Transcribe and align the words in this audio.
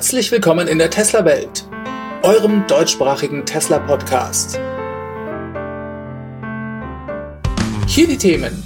Herzlich 0.00 0.32
willkommen 0.32 0.66
in 0.66 0.78
der 0.78 0.88
Tesla-Welt, 0.88 1.68
eurem 2.22 2.66
deutschsprachigen 2.66 3.44
Tesla-Podcast. 3.44 4.58
Hier 7.86 8.08
die 8.08 8.16
Themen. 8.16 8.62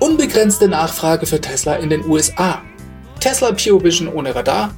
Unbegrenzte 0.00 0.66
Nachfrage 0.66 1.26
für 1.26 1.42
Tesla 1.42 1.74
in 1.74 1.90
den 1.90 2.06
USA. 2.06 2.62
Tesla 3.20 3.52
Pure 3.52 3.84
Vision 3.84 4.08
ohne 4.08 4.34
Radar. 4.34 4.74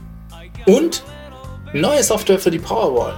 Und 0.67 1.05
neue 1.73 2.03
Software 2.03 2.41
für 2.41 2.51
die 2.51 2.59
Powerwall. 2.59 3.15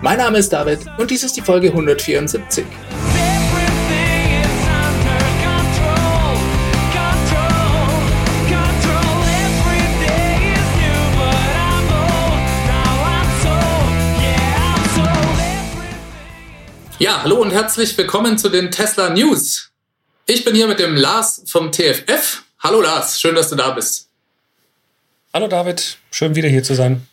Mein 0.00 0.18
Name 0.18 0.38
ist 0.38 0.52
David 0.52 0.78
und 0.96 1.10
dies 1.10 1.24
ist 1.24 1.36
die 1.36 1.42
Folge 1.42 1.70
174. 1.70 2.64
Ja, 17.02 17.20
hallo 17.24 17.42
und 17.42 17.50
herzlich 17.50 17.98
willkommen 17.98 18.38
zu 18.38 18.48
den 18.48 18.70
Tesla 18.70 19.10
News. 19.10 19.72
Ich 20.24 20.44
bin 20.44 20.54
hier 20.54 20.68
mit 20.68 20.78
dem 20.78 20.94
Lars 20.94 21.42
vom 21.48 21.72
TFF. 21.72 22.44
Hallo 22.60 22.80
Lars, 22.80 23.20
schön, 23.20 23.34
dass 23.34 23.48
du 23.50 23.56
da 23.56 23.70
bist. 23.70 24.06
Hallo 25.34 25.48
David, 25.48 25.98
schön 26.12 26.36
wieder 26.36 26.48
hier 26.48 26.62
zu 26.62 26.76
sein. 26.76 27.04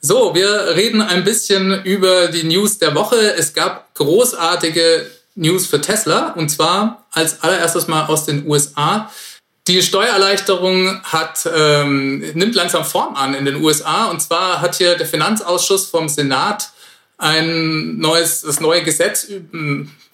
So, 0.00 0.34
wir 0.34 0.74
reden 0.74 1.02
ein 1.02 1.22
bisschen 1.22 1.84
über 1.84 2.28
die 2.28 2.44
News 2.44 2.78
der 2.78 2.94
Woche. 2.94 3.34
Es 3.34 3.52
gab 3.52 3.94
großartige 3.94 5.10
News 5.34 5.66
für 5.66 5.82
Tesla 5.82 6.32
und 6.32 6.48
zwar 6.48 7.04
als 7.10 7.42
allererstes 7.42 7.88
mal 7.88 8.06
aus 8.06 8.24
den 8.24 8.46
USA. 8.46 9.12
Die 9.66 9.82
Steuererleichterung 9.82 11.02
hat, 11.02 11.46
ähm, 11.54 12.20
nimmt 12.32 12.54
langsam 12.54 12.86
Form 12.86 13.16
an 13.16 13.34
in 13.34 13.44
den 13.44 13.56
USA 13.56 14.06
und 14.06 14.22
zwar 14.22 14.62
hat 14.62 14.76
hier 14.76 14.96
der 14.96 15.06
Finanzausschuss 15.06 15.88
vom 15.88 16.08
Senat 16.08 16.70
ein 17.18 17.98
neues, 17.98 18.42
das 18.42 18.60
neue 18.60 18.82
Gesetz, 18.82 19.28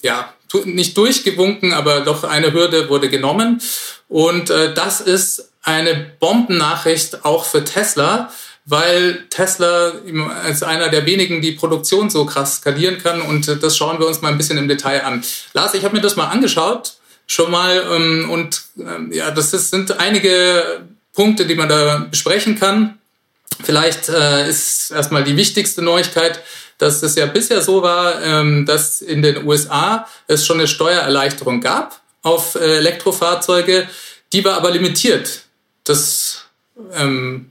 ja, 0.02 0.34
nicht 0.64 0.96
durchgewunken, 0.96 1.72
aber 1.72 2.00
doch 2.00 2.24
eine 2.24 2.52
Hürde 2.52 2.88
wurde 2.88 3.08
genommen. 3.08 3.60
Und 4.08 4.50
äh, 4.50 4.72
das 4.74 5.00
ist 5.00 5.50
eine 5.62 6.12
Bombennachricht 6.20 7.24
auch 7.24 7.44
für 7.44 7.64
Tesla, 7.64 8.30
weil 8.66 9.24
Tesla 9.28 9.92
als 10.42 10.62
einer 10.62 10.88
der 10.88 11.04
wenigen 11.06 11.42
die 11.42 11.52
Produktion 11.52 12.10
so 12.10 12.24
krass 12.24 12.56
skalieren 12.56 12.98
kann. 12.98 13.20
Und 13.20 13.48
äh, 13.48 13.56
das 13.56 13.76
schauen 13.76 13.98
wir 13.98 14.06
uns 14.06 14.22
mal 14.22 14.28
ein 14.28 14.38
bisschen 14.38 14.58
im 14.58 14.68
Detail 14.68 15.04
an. 15.04 15.24
Lars, 15.52 15.74
ich 15.74 15.84
habe 15.84 15.96
mir 15.96 16.02
das 16.02 16.16
mal 16.16 16.28
angeschaut, 16.28 16.94
schon 17.26 17.50
mal. 17.50 17.84
Ähm, 17.92 18.30
und 18.30 18.62
äh, 18.78 19.16
ja, 19.16 19.30
das 19.30 19.52
ist, 19.52 19.70
sind 19.70 19.98
einige 19.98 20.82
Punkte, 21.12 21.46
die 21.46 21.54
man 21.54 21.68
da 21.68 22.06
besprechen 22.10 22.58
kann. 22.58 22.98
Vielleicht 23.62 24.08
äh, 24.08 24.48
ist 24.48 24.90
erstmal 24.90 25.24
die 25.24 25.36
wichtigste 25.36 25.80
Neuigkeit, 25.82 26.40
dass 26.78 27.02
es 27.02 27.14
ja 27.14 27.26
bisher 27.26 27.60
so 27.60 27.82
war, 27.82 28.22
ähm, 28.22 28.66
dass 28.66 29.00
in 29.00 29.22
den 29.22 29.46
USA 29.46 30.06
es 30.26 30.44
schon 30.44 30.58
eine 30.58 30.68
Steuererleichterung 30.68 31.60
gab 31.60 32.00
auf 32.22 32.54
äh, 32.54 32.78
Elektrofahrzeuge, 32.78 33.88
die 34.32 34.44
war 34.44 34.56
aber 34.56 34.70
limitiert. 34.70 35.42
Das, 35.84 36.46
ähm, 36.94 37.50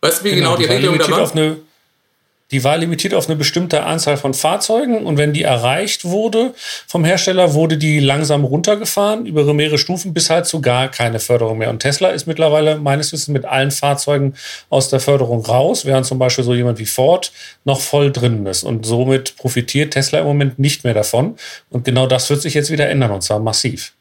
weißt 0.00 0.20
du, 0.20 0.24
wie 0.24 0.34
genau, 0.34 0.56
genau 0.56 0.56
die, 0.56 0.66
die 0.66 0.72
Regelung 0.72 0.98
da 0.98 1.10
war? 1.10 1.56
Die 2.50 2.64
war 2.64 2.78
limitiert 2.78 3.12
auf 3.12 3.26
eine 3.28 3.36
bestimmte 3.36 3.82
Anzahl 3.82 4.16
von 4.16 4.32
Fahrzeugen 4.32 5.04
und 5.04 5.18
wenn 5.18 5.34
die 5.34 5.42
erreicht 5.42 6.06
wurde 6.06 6.54
vom 6.86 7.04
Hersteller, 7.04 7.52
wurde 7.52 7.76
die 7.76 8.00
langsam 8.00 8.44
runtergefahren 8.44 9.26
über 9.26 9.52
mehrere 9.52 9.76
Stufen 9.76 10.14
bis 10.14 10.30
halt 10.30 10.46
zu 10.46 10.62
gar 10.62 10.88
keine 10.88 11.20
Förderung 11.20 11.58
mehr. 11.58 11.68
Und 11.68 11.80
Tesla 11.80 12.08
ist 12.08 12.26
mittlerweile 12.26 12.78
meines 12.78 13.12
Wissens 13.12 13.28
mit 13.28 13.44
allen 13.44 13.70
Fahrzeugen 13.70 14.34
aus 14.70 14.88
der 14.88 15.00
Förderung 15.00 15.44
raus, 15.44 15.84
während 15.84 16.06
zum 16.06 16.18
Beispiel 16.18 16.44
so 16.44 16.54
jemand 16.54 16.78
wie 16.78 16.86
Ford 16.86 17.32
noch 17.64 17.82
voll 17.82 18.12
drin 18.12 18.46
ist. 18.46 18.62
Und 18.62 18.86
somit 18.86 19.36
profitiert 19.36 19.92
Tesla 19.92 20.20
im 20.20 20.26
Moment 20.26 20.58
nicht 20.58 20.84
mehr 20.84 20.94
davon. 20.94 21.36
Und 21.68 21.84
genau 21.84 22.06
das 22.06 22.30
wird 22.30 22.40
sich 22.40 22.54
jetzt 22.54 22.70
wieder 22.70 22.88
ändern 22.88 23.10
und 23.10 23.22
zwar 23.22 23.40
massiv. 23.40 23.92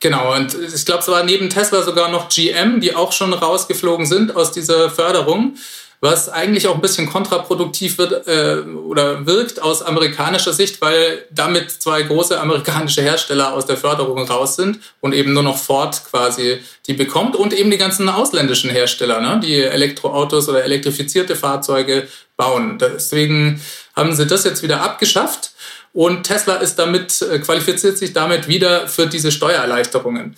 Genau, 0.00 0.34
und 0.34 0.56
ich 0.74 0.84
glaube, 0.84 1.02
es 1.02 1.08
war 1.08 1.22
neben 1.22 1.48
Tesla 1.48 1.82
sogar 1.82 2.10
noch 2.10 2.28
GM, 2.28 2.80
die 2.80 2.96
auch 2.96 3.12
schon 3.12 3.32
rausgeflogen 3.32 4.06
sind 4.06 4.34
aus 4.34 4.50
dieser 4.50 4.90
Förderung 4.90 5.54
was 6.02 6.28
eigentlich 6.28 6.66
auch 6.66 6.74
ein 6.74 6.80
bisschen 6.80 7.08
kontraproduktiv 7.08 7.96
wird 7.96 8.26
äh, 8.26 8.62
oder 8.66 9.24
wirkt 9.24 9.62
aus 9.62 9.82
amerikanischer 9.82 10.52
Sicht, 10.52 10.80
weil 10.80 11.24
damit 11.30 11.70
zwei 11.70 12.02
große 12.02 12.40
amerikanische 12.40 13.02
Hersteller 13.02 13.52
aus 13.54 13.66
der 13.66 13.76
Förderung 13.76 14.26
raus 14.26 14.56
sind 14.56 14.80
und 15.00 15.14
eben 15.14 15.32
nur 15.32 15.44
noch 15.44 15.56
Ford 15.56 16.02
quasi 16.10 16.58
die 16.88 16.94
bekommt 16.94 17.36
und 17.36 17.52
eben 17.52 17.70
die 17.70 17.78
ganzen 17.78 18.08
ausländischen 18.08 18.68
Hersteller, 18.68 19.20
ne, 19.20 19.38
die 19.40 19.60
Elektroautos 19.60 20.48
oder 20.48 20.64
elektrifizierte 20.64 21.36
Fahrzeuge 21.36 22.08
bauen. 22.36 22.78
Deswegen 22.78 23.62
haben 23.94 24.12
sie 24.12 24.26
das 24.26 24.42
jetzt 24.42 24.64
wieder 24.64 24.80
abgeschafft. 24.82 25.52
Und 25.92 26.24
Tesla 26.24 26.56
ist 26.56 26.80
damit, 26.80 27.22
äh, 27.22 27.38
qualifiziert 27.38 27.96
sich 27.96 28.12
damit 28.12 28.48
wieder 28.48 28.88
für 28.88 29.06
diese 29.06 29.30
Steuererleichterungen. 29.30 30.34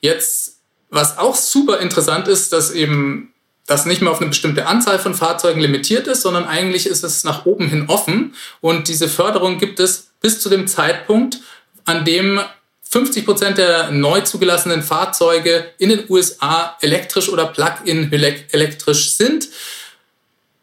Jetzt, 0.00 0.56
was 0.90 1.18
auch 1.18 1.36
super 1.36 1.78
interessant 1.78 2.26
ist, 2.26 2.52
dass 2.52 2.72
eben 2.72 3.33
das 3.66 3.86
nicht 3.86 4.02
mehr 4.02 4.10
auf 4.10 4.20
eine 4.20 4.28
bestimmte 4.28 4.66
Anzahl 4.66 4.98
von 4.98 5.14
Fahrzeugen 5.14 5.60
limitiert 5.60 6.06
ist, 6.06 6.22
sondern 6.22 6.44
eigentlich 6.44 6.86
ist 6.86 7.02
es 7.02 7.24
nach 7.24 7.46
oben 7.46 7.68
hin 7.68 7.86
offen. 7.88 8.34
Und 8.60 8.88
diese 8.88 9.08
Förderung 9.08 9.58
gibt 9.58 9.80
es 9.80 10.10
bis 10.20 10.40
zu 10.40 10.50
dem 10.50 10.66
Zeitpunkt, 10.66 11.38
an 11.84 12.04
dem 12.04 12.40
50 12.82 13.24
Prozent 13.24 13.58
der 13.58 13.90
neu 13.90 14.20
zugelassenen 14.20 14.82
Fahrzeuge 14.82 15.72
in 15.78 15.88
den 15.88 16.04
USA 16.08 16.76
elektrisch 16.80 17.28
oder 17.28 17.46
plug-in 17.46 18.12
elektrisch 18.12 19.12
sind. 19.16 19.48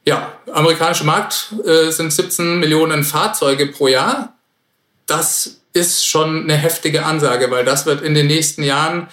Ja, 0.06 0.40
amerikanischer 0.52 1.04
Markt 1.04 1.54
äh, 1.66 1.90
sind 1.92 2.14
17 2.14 2.60
Millionen 2.60 3.04
Fahrzeuge 3.04 3.68
pro 3.68 3.88
Jahr. 3.88 4.36
Das 5.08 5.62
ist 5.74 6.08
schon 6.08 6.44
eine 6.44 6.56
heftige 6.56 7.06
Ansage, 7.06 7.52
weil 7.52 7.66
das 7.66 7.86
wird 7.86 8.02
in 8.02 8.14
den 8.14 8.28
nächsten 8.28 8.64
Jahren 8.64 9.08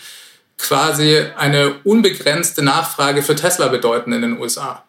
quasi 0.58 1.24
eine 1.36 1.74
unbegrenzte 1.84 2.62
Nachfrage 2.62 3.22
für 3.22 3.36
Tesla 3.36 3.68
bedeuten 3.68 4.12
in 4.12 4.22
den 4.22 4.38
USA. 4.38 4.82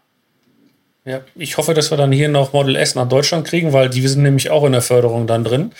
Ja, 1.05 1.21
ich 1.35 1.57
hoffe, 1.57 1.73
dass 1.73 1.91
wir 1.91 1.97
dann 1.97 2.11
hier 2.11 2.27
noch 2.27 2.53
Model 2.53 2.75
S 2.75 2.93
nach 2.93 3.07
Deutschland 3.07 3.47
kriegen, 3.47 3.71
weil 3.71 3.89
die 3.89 4.05
sind 4.07 4.21
nämlich 4.21 4.49
auch 4.49 4.65
in 4.65 4.73
der 4.73 4.81
Förderung 4.81 5.27
dann 5.27 5.43
drin. 5.43 5.71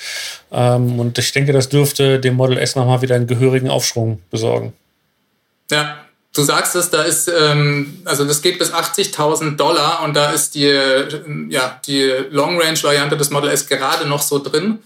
Ähm, 0.52 1.00
und 1.00 1.18
ich 1.18 1.32
denke, 1.34 1.52
das 1.52 1.70
dürfte 1.70 2.20
dem 2.20 2.36
Model 2.36 2.58
S 2.58 2.76
nochmal 2.76 3.02
wieder 3.02 3.16
einen 3.16 3.28
gehörigen 3.28 3.70
Aufschwung 3.70 4.22
besorgen. 4.32 4.74
Ja, 5.70 5.98
du 6.34 6.42
sagst 6.42 6.76
es, 6.76 6.90
da 6.90 7.04
ist, 7.04 7.28
ähm, 7.28 8.02
also 8.06 8.26
das 8.26 8.42
geht 8.42 8.58
bis 8.58 8.74
80.000 8.74 9.58
Dollar 9.58 10.04
und 10.04 10.16
da 10.16 10.32
ist 10.32 10.56
die, 10.56 10.74
ja, 11.50 11.80
die 11.86 12.12
Long-Range-Variante 12.32 13.18
des 13.18 13.30
Model 13.30 13.50
S 13.50 13.68
gerade 13.68 14.08
noch 14.08 14.22
so 14.22 14.40
drin 14.40 14.80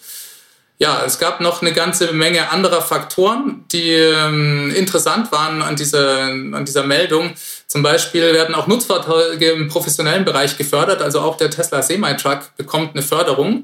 ja, 0.83 1.01
es 1.05 1.17
gab 1.17 1.39
noch 1.39 1.61
eine 1.61 1.71
ganze 1.71 2.11
Menge 2.11 2.51
anderer 2.51 2.81
Faktoren, 2.81 3.63
die 3.71 3.91
ähm, 3.91 4.69
interessant 4.75 5.31
waren 5.31 5.61
an 5.61 5.77
dieser, 5.77 6.23
an 6.23 6.65
dieser 6.65 6.83
Meldung. 6.83 7.31
Zum 7.67 7.83
Beispiel 7.83 8.33
werden 8.33 8.53
auch 8.53 8.67
Nutzfahrzeuge 8.67 9.51
im 9.51 9.69
professionellen 9.69 10.25
Bereich 10.25 10.57
gefördert, 10.57 11.01
also 11.01 11.21
auch 11.21 11.37
der 11.37 11.49
Tesla 11.49 11.81
Semi-Truck 11.81 12.57
bekommt 12.57 12.95
eine 12.95 13.01
Förderung. 13.01 13.63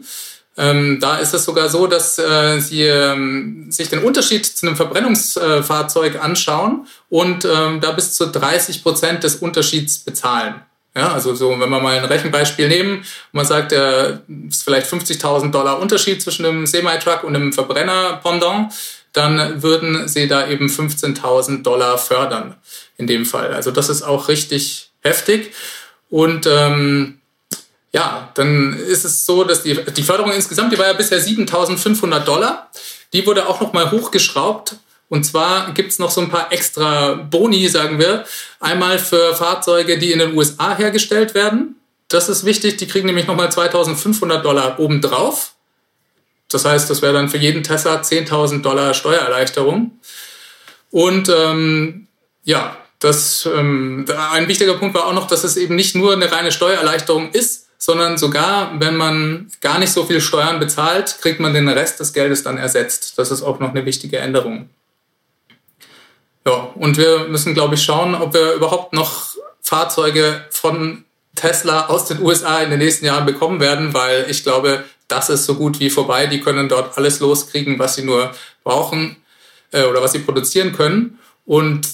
Ähm, 0.55 0.99
da 1.01 1.17
ist 1.17 1.33
es 1.33 1.43
sogar 1.43 1.67
so, 1.67 1.87
dass 1.87 2.17
äh, 2.19 2.61
sie 2.61 2.83
ähm, 2.83 3.69
sich 3.69 3.89
den 3.89 3.99
Unterschied 3.99 4.45
zu 4.45 4.65
einem 4.65 4.77
Verbrennungsfahrzeug 4.77 6.23
anschauen 6.23 6.87
und 7.09 7.43
ähm, 7.43 7.81
da 7.81 7.91
bis 7.91 8.13
zu 8.13 8.27
30 8.27 8.81
Prozent 8.81 9.25
des 9.25 9.35
Unterschieds 9.35 9.97
bezahlen. 9.99 10.55
Ja, 10.99 11.13
also 11.13 11.33
so, 11.33 11.51
wenn 11.51 11.69
wir 11.69 11.79
mal 11.79 11.97
ein 11.97 12.03
Rechenbeispiel 12.03 12.67
nehmen, 12.67 13.05
man 13.31 13.45
sagt, 13.45 13.71
es 13.71 14.19
ist 14.49 14.63
vielleicht 14.63 14.85
50.000 14.85 15.49
Dollar 15.49 15.79
Unterschied 15.79 16.21
zwischen 16.21 16.45
einem 16.45 16.67
Semi-Truck 16.67 17.23
und 17.23 17.37
einem 17.37 17.53
Verbrenner-Pendant, 17.53 18.73
dann 19.13 19.63
würden 19.63 20.09
sie 20.09 20.27
da 20.27 20.49
eben 20.49 20.67
15.000 20.67 21.63
Dollar 21.63 21.97
fördern 21.97 22.57
in 22.97 23.07
dem 23.07 23.25
Fall. 23.25 23.53
Also 23.53 23.71
das 23.71 23.87
ist 23.87 24.01
auch 24.01 24.27
richtig 24.27 24.91
heftig. 24.99 25.53
Und 26.09 26.45
ähm, 26.47 27.21
ja, 27.93 28.29
dann 28.33 28.73
ist 28.73 29.05
es 29.05 29.25
so, 29.25 29.45
dass 29.45 29.63
die, 29.63 29.81
die 29.81 30.03
Förderung 30.03 30.33
insgesamt, 30.33 30.73
die 30.73 30.77
war 30.77 30.87
ja 30.87 30.93
bisher 30.93 31.21
7.500 31.21 32.19
Dollar. 32.25 32.69
Die 33.13 33.25
wurde 33.25 33.47
auch 33.47 33.61
nochmal 33.61 33.89
hochgeschraubt 33.89 34.75
und 35.09 35.25
zwar 35.25 35.73
gibt's 35.73 35.97
noch 35.97 36.11
so 36.11 36.21
ein 36.21 36.29
paar 36.29 36.51
extra 36.51 37.13
Boni, 37.15 37.67
sagen 37.67 37.97
wir. 37.97 38.25
Einmal 38.59 38.99
für 38.99 39.35
Fahrzeuge, 39.35 39.97
die 39.97 40.11
in 40.11 40.19
den 40.19 40.37
USA 40.37 40.77
hergestellt 40.77 41.33
werden. 41.33 41.75
Das 42.07 42.29
ist 42.29 42.45
wichtig. 42.45 42.77
Die 42.77 42.87
kriegen 42.87 43.07
nämlich 43.07 43.27
nochmal 43.27 43.51
2500 43.51 44.45
Dollar 44.45 44.79
obendrauf. 44.79 45.53
Das 46.47 46.65
heißt, 46.65 46.89
das 46.89 47.01
wäre 47.01 47.13
dann 47.13 47.29
für 47.29 47.37
jeden 47.37 47.63
Tesla 47.63 48.01
10.000 48.01 48.61
Dollar 48.61 48.93
Steuererleichterung. 48.93 49.99
Und 50.91 51.29
ähm, 51.29 52.07
ja, 52.43 52.77
das, 52.99 53.47
ähm, 53.51 54.05
ein 54.31 54.47
wichtiger 54.47 54.75
Punkt 54.75 54.95
war 54.95 55.07
auch 55.07 55.13
noch, 55.13 55.27
dass 55.27 55.43
es 55.43 55.57
eben 55.57 55.75
nicht 55.75 55.95
nur 55.95 56.13
eine 56.13 56.31
reine 56.31 56.51
Steuererleichterung 56.51 57.31
ist, 57.31 57.67
sondern 57.77 58.17
sogar, 58.17 58.79
wenn 58.79 58.95
man 58.97 59.51
gar 59.61 59.79
nicht 59.79 59.93
so 59.93 60.05
viel 60.05 60.21
Steuern 60.21 60.59
bezahlt, 60.59 61.17
kriegt 61.21 61.39
man 61.39 61.53
den 61.53 61.69
Rest 61.69 61.99
des 61.99 62.13
Geldes 62.13 62.43
dann 62.43 62.57
ersetzt. 62.57 63.17
Das 63.17 63.31
ist 63.31 63.41
auch 63.41 63.59
noch 63.59 63.69
eine 63.69 63.85
wichtige 63.85 64.17
Änderung. 64.17 64.69
Ja, 66.45 66.71
und 66.75 66.97
wir 66.97 67.25
müssen, 67.27 67.53
glaube 67.53 67.75
ich, 67.75 67.83
schauen, 67.83 68.15
ob 68.15 68.33
wir 68.33 68.53
überhaupt 68.53 68.93
noch 68.93 69.35
Fahrzeuge 69.61 70.45
von 70.49 71.03
Tesla 71.35 71.87
aus 71.87 72.05
den 72.05 72.21
USA 72.21 72.59
in 72.61 72.69
den 72.69 72.79
nächsten 72.79 73.05
Jahren 73.05 73.25
bekommen 73.25 73.59
werden, 73.59 73.93
weil 73.93 74.25
ich 74.29 74.43
glaube, 74.43 74.83
das 75.07 75.29
ist 75.29 75.45
so 75.45 75.55
gut 75.55 75.79
wie 75.79 75.89
vorbei. 75.89 76.27
Die 76.27 76.41
können 76.41 76.69
dort 76.69 76.97
alles 76.97 77.19
loskriegen, 77.19 77.79
was 77.79 77.95
sie 77.95 78.03
nur 78.03 78.31
brauchen 78.63 79.17
äh, 79.71 79.83
oder 79.83 80.01
was 80.01 80.11
sie 80.13 80.19
produzieren 80.19 80.73
können. 80.73 81.19
Und 81.45 81.87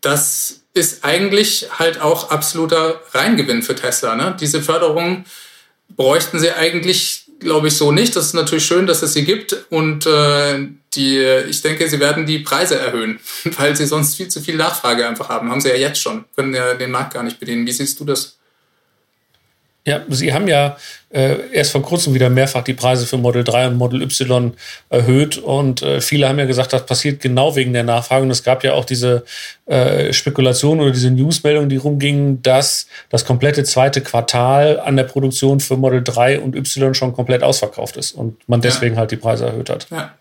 das 0.00 0.62
ist 0.74 1.04
eigentlich 1.04 1.68
halt 1.78 2.00
auch 2.00 2.30
absoluter 2.30 3.00
Reingewinn 3.12 3.62
für 3.62 3.74
Tesla. 3.74 4.16
Ne? 4.16 4.36
Diese 4.40 4.62
Förderung 4.62 5.24
bräuchten 5.90 6.38
sie 6.38 6.50
eigentlich, 6.50 7.21
glaube 7.42 7.68
ich, 7.68 7.76
so 7.76 7.92
nicht. 7.92 8.16
Das 8.16 8.26
ist 8.26 8.34
natürlich 8.34 8.64
schön, 8.64 8.86
dass 8.86 9.02
es 9.02 9.12
sie 9.12 9.24
gibt. 9.24 9.56
Und 9.70 10.06
äh, 10.06 10.68
die, 10.94 11.18
ich 11.48 11.62
denke, 11.62 11.88
sie 11.88 12.00
werden 12.00 12.26
die 12.26 12.40
Preise 12.40 12.78
erhöhen, 12.78 13.20
weil 13.58 13.76
sie 13.76 13.86
sonst 13.86 14.16
viel 14.16 14.28
zu 14.28 14.40
viel 14.40 14.56
Nachfrage 14.56 15.06
einfach 15.06 15.28
haben. 15.28 15.50
Haben 15.50 15.60
sie 15.60 15.68
ja 15.68 15.76
jetzt 15.76 16.00
schon, 16.00 16.24
können 16.36 16.54
ja 16.54 16.74
den 16.74 16.90
Markt 16.90 17.14
gar 17.14 17.22
nicht 17.22 17.40
bedienen. 17.40 17.66
Wie 17.66 17.72
siehst 17.72 17.98
du 18.00 18.04
das? 18.04 18.38
Ja, 19.84 20.00
Sie 20.08 20.32
haben 20.32 20.46
ja 20.46 20.76
äh, 21.10 21.50
erst 21.50 21.72
vor 21.72 21.82
kurzem 21.82 22.14
wieder 22.14 22.30
mehrfach 22.30 22.62
die 22.62 22.72
Preise 22.72 23.04
für 23.04 23.16
Model 23.16 23.42
3 23.42 23.66
und 23.66 23.76
Model 23.76 24.00
Y 24.00 24.52
erhöht 24.90 25.38
und 25.38 25.82
äh, 25.82 26.00
viele 26.00 26.28
haben 26.28 26.38
ja 26.38 26.44
gesagt, 26.44 26.72
das 26.72 26.86
passiert 26.86 27.20
genau 27.20 27.56
wegen 27.56 27.72
der 27.72 27.82
Nachfrage 27.82 28.22
und 28.22 28.30
es 28.30 28.44
gab 28.44 28.62
ja 28.62 28.74
auch 28.74 28.84
diese 28.84 29.24
äh, 29.66 30.12
Spekulation 30.12 30.80
oder 30.80 30.92
diese 30.92 31.10
Newsmeldung, 31.10 31.68
die 31.68 31.78
rumgingen, 31.78 32.40
dass 32.42 32.86
das 33.10 33.24
komplette 33.24 33.64
zweite 33.64 34.02
Quartal 34.02 34.78
an 34.78 34.96
der 34.96 35.04
Produktion 35.04 35.58
für 35.58 35.76
Model 35.76 36.04
3 36.04 36.38
und 36.38 36.54
Y 36.54 36.94
schon 36.94 37.12
komplett 37.12 37.42
ausverkauft 37.42 37.96
ist 37.96 38.12
und 38.12 38.48
man 38.48 38.60
deswegen 38.60 38.94
ja. 38.94 39.00
halt 39.00 39.10
die 39.10 39.16
Preise 39.16 39.46
erhöht 39.46 39.68
hat. 39.68 39.88
Ja. 39.90 40.14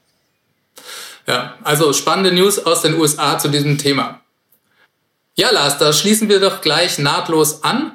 ja, 1.28 1.54
also 1.64 1.94
spannende 1.94 2.32
News 2.32 2.58
aus 2.66 2.82
den 2.82 2.96
USA 2.96 3.38
zu 3.38 3.50
diesem 3.50 3.78
Thema. 3.78 4.22
Ja, 5.36 5.52
Lars, 5.52 5.78
da 5.78 5.94
schließen 5.94 6.30
wir 6.30 6.40
doch 6.40 6.62
gleich 6.62 6.98
nahtlos 6.98 7.64
an. 7.64 7.92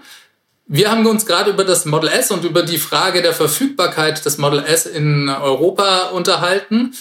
Wir 0.69 0.91
haben 0.91 1.07
uns 1.07 1.27
gerade 1.27 1.51
über 1.51 1.65
das 1.65 1.85
Model 1.85 2.11
S 2.11 2.33
und 2.33 2.45
über 2.45 2.65
die 2.65 2.79
Frage 2.79 3.23
der 3.23 3.33
Verfügbarkeit 3.33 4.25
des 4.25 4.37
Model 4.39 4.65
S 4.65 4.85
in 4.85 5.29
Europa 5.29 6.09
unterhalten. 6.09 6.93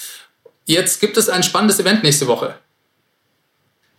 Jetzt 0.66 1.02
gibt 1.02 1.18
es 1.18 1.30
ein 1.30 1.42
spannendes 1.42 1.80
Event 1.80 2.04
nächste 2.04 2.28
Woche. 2.28 2.56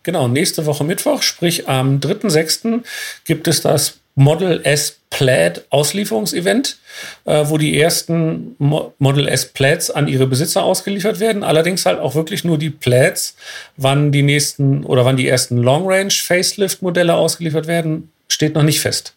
Genau, 0.03 0.29
nächste 0.29 0.65
Woche 0.65 0.85
Mittwoch, 0.85 1.21
sprich 1.21 1.67
am 1.67 1.99
3.6. 1.99 2.81
gibt 3.25 3.45
es 3.49 3.61
das 3.61 3.99
Model 4.15 4.61
S 4.63 4.99
Plaid 5.09 5.65
Auslieferungsevent, 5.69 6.77
äh, 7.25 7.43
wo 7.47 7.57
die 7.57 7.77
ersten 7.79 8.55
Mo 8.59 8.93
Model 8.99 9.27
S 9.27 9.47
Plaids 9.47 9.91
an 9.91 10.07
ihre 10.07 10.27
Besitzer 10.27 10.63
ausgeliefert 10.63 11.19
werden. 11.19 11.43
Allerdings 11.43 11.85
halt 11.85 11.99
auch 11.99 12.15
wirklich 12.15 12.45
nur 12.45 12.57
die 12.57 12.69
Plaids. 12.69 13.35
Wann 13.75 14.13
die 14.13 14.23
nächsten 14.23 14.85
oder 14.85 15.03
wann 15.03 15.17
die 15.17 15.27
ersten 15.27 15.57
Long 15.57 15.85
Range 15.85 16.11
Facelift 16.11 16.81
Modelle 16.81 17.15
ausgeliefert 17.15 17.67
werden, 17.67 18.09
steht 18.29 18.55
noch 18.55 18.63
nicht 18.63 18.79
fest. 18.79 19.16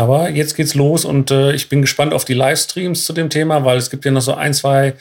Aber 0.00 0.30
jetzt 0.30 0.56
geht's 0.56 0.74
los 0.74 1.04
und 1.04 1.30
äh, 1.30 1.52
ich 1.52 1.68
bin 1.68 1.82
gespannt 1.82 2.14
auf 2.14 2.24
die 2.24 2.32
Livestreams 2.32 3.04
zu 3.04 3.12
dem 3.12 3.28
Thema, 3.28 3.66
weil 3.66 3.76
es 3.76 3.90
gibt 3.90 4.06
ja 4.06 4.10
noch 4.10 4.22
so 4.22 4.32
ein, 4.32 4.54
zwei 4.54 4.94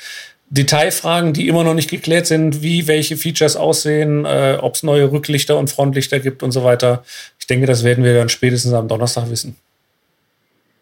Detailfragen, 0.49 1.31
die 1.31 1.47
immer 1.47 1.63
noch 1.63 1.73
nicht 1.73 1.89
geklärt 1.89 2.27
sind, 2.27 2.61
wie 2.63 2.85
welche 2.85 3.15
Features 3.15 3.55
aussehen, 3.55 4.25
äh, 4.25 4.57
ob 4.59 4.75
es 4.75 4.83
neue 4.83 5.09
Rücklichter 5.09 5.55
und 5.55 5.69
Frontlichter 5.69 6.19
gibt 6.19 6.43
und 6.43 6.51
so 6.51 6.65
weiter. 6.65 7.05
Ich 7.39 7.47
denke, 7.47 7.65
das 7.65 7.85
werden 7.85 8.03
wir 8.03 8.13
dann 8.13 8.27
spätestens 8.27 8.73
am 8.73 8.89
Donnerstag 8.89 9.29
wissen. 9.29 9.55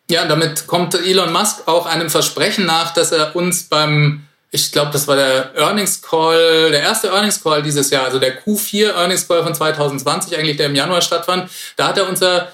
Ja, 0.10 0.26
damit 0.26 0.66
kommt 0.66 0.96
Elon 0.96 1.32
Musk 1.32 1.68
auch 1.68 1.86
einem 1.86 2.10
Versprechen 2.10 2.66
nach, 2.66 2.96
dass 2.96 3.12
er 3.12 3.36
uns 3.36 3.66
beim, 3.66 4.24
ich 4.50 4.72
glaube, 4.72 4.90
das 4.94 5.08
war 5.08 5.16
der 5.16 5.52
Earnings 5.56 6.02
Call, 6.02 6.72
der 6.72 6.82
erste 6.82 7.10
Earnings 7.10 7.44
Call 7.44 7.62
dieses 7.62 7.92
Jahr, 7.92 8.06
also 8.06 8.18
der 8.18 8.42
Q4 8.42 8.96
Earnings 8.96 9.28
Call 9.28 9.44
von 9.44 9.54
2020 9.54 10.36
eigentlich, 10.36 10.58
der 10.58 10.66
im 10.66 10.76
Januar 10.76 11.04
stattfand. 11.04 11.52
Da 11.76 11.90
hat 11.90 12.00
er 12.00 12.10
unser 12.10 12.48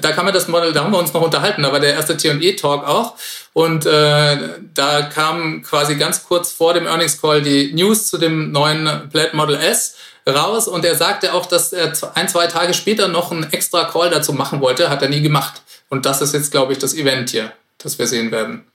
da 0.00 0.12
kam 0.12 0.26
ja 0.26 0.32
das 0.32 0.48
Model, 0.48 0.72
da 0.72 0.84
haben 0.84 0.92
wir 0.92 0.98
uns 0.98 1.12
noch 1.12 1.22
unterhalten, 1.22 1.62
da 1.62 1.72
war 1.72 1.80
der 1.80 1.94
erste 1.94 2.16
T&E-Talk 2.16 2.86
auch. 2.86 3.14
Und 3.52 3.86
äh, 3.86 4.38
da 4.74 5.02
kam 5.02 5.62
quasi 5.62 5.96
ganz 5.96 6.24
kurz 6.24 6.52
vor 6.52 6.74
dem 6.74 6.86
Earnings 6.86 7.20
Call 7.20 7.42
die 7.42 7.72
News 7.72 8.06
zu 8.06 8.18
dem 8.18 8.52
neuen 8.52 9.08
Plaid 9.10 9.34
Model 9.34 9.56
S 9.56 9.96
raus 10.28 10.68
und 10.68 10.84
er 10.84 10.94
sagte 10.94 11.32
auch, 11.32 11.46
dass 11.46 11.72
er 11.72 11.92
ein, 12.14 12.28
zwei 12.28 12.46
Tage 12.48 12.74
später 12.74 13.08
noch 13.08 13.32
einen 13.32 13.50
extra 13.50 13.84
Call 13.84 14.10
dazu 14.10 14.32
machen 14.32 14.60
wollte, 14.60 14.90
hat 14.90 15.00
er 15.00 15.08
nie 15.08 15.22
gemacht. 15.22 15.62
Und 15.88 16.04
das 16.04 16.20
ist 16.20 16.34
jetzt, 16.34 16.50
glaube 16.50 16.72
ich, 16.72 16.78
das 16.78 16.94
Event 16.94 17.30
hier, 17.30 17.52
das 17.78 17.98
wir 17.98 18.06
sehen 18.06 18.30
werden. 18.30 18.66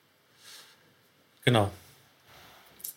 Genau. 1.45 1.71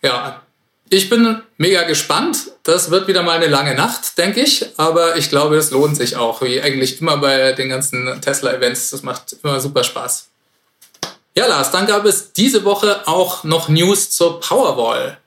Ja, 0.02 0.40
ich 0.88 1.10
bin 1.10 1.40
mega 1.56 1.82
gespannt. 1.82 2.38
Das 2.62 2.90
wird 2.90 3.08
wieder 3.08 3.22
mal 3.22 3.36
eine 3.36 3.48
lange 3.48 3.74
Nacht, 3.74 4.18
denke 4.18 4.40
ich. 4.40 4.66
Aber 4.76 5.16
ich 5.16 5.30
glaube, 5.30 5.56
es 5.56 5.70
lohnt 5.70 5.96
sich 5.96 6.16
auch, 6.16 6.42
wie 6.42 6.60
eigentlich 6.60 7.00
immer 7.00 7.16
bei 7.16 7.52
den 7.52 7.68
ganzen 7.68 8.20
Tesla-Events. 8.20 8.90
Das 8.90 9.02
macht 9.02 9.36
immer 9.42 9.60
super 9.60 9.82
Spaß. 9.82 10.28
Ja, 11.34 11.46
Lars, 11.46 11.70
dann 11.70 11.86
gab 11.86 12.04
es 12.04 12.32
diese 12.32 12.64
Woche 12.64 13.06
auch 13.06 13.44
noch 13.44 13.68
News 13.68 14.10
zur 14.10 14.40
Powerwall. 14.40 15.18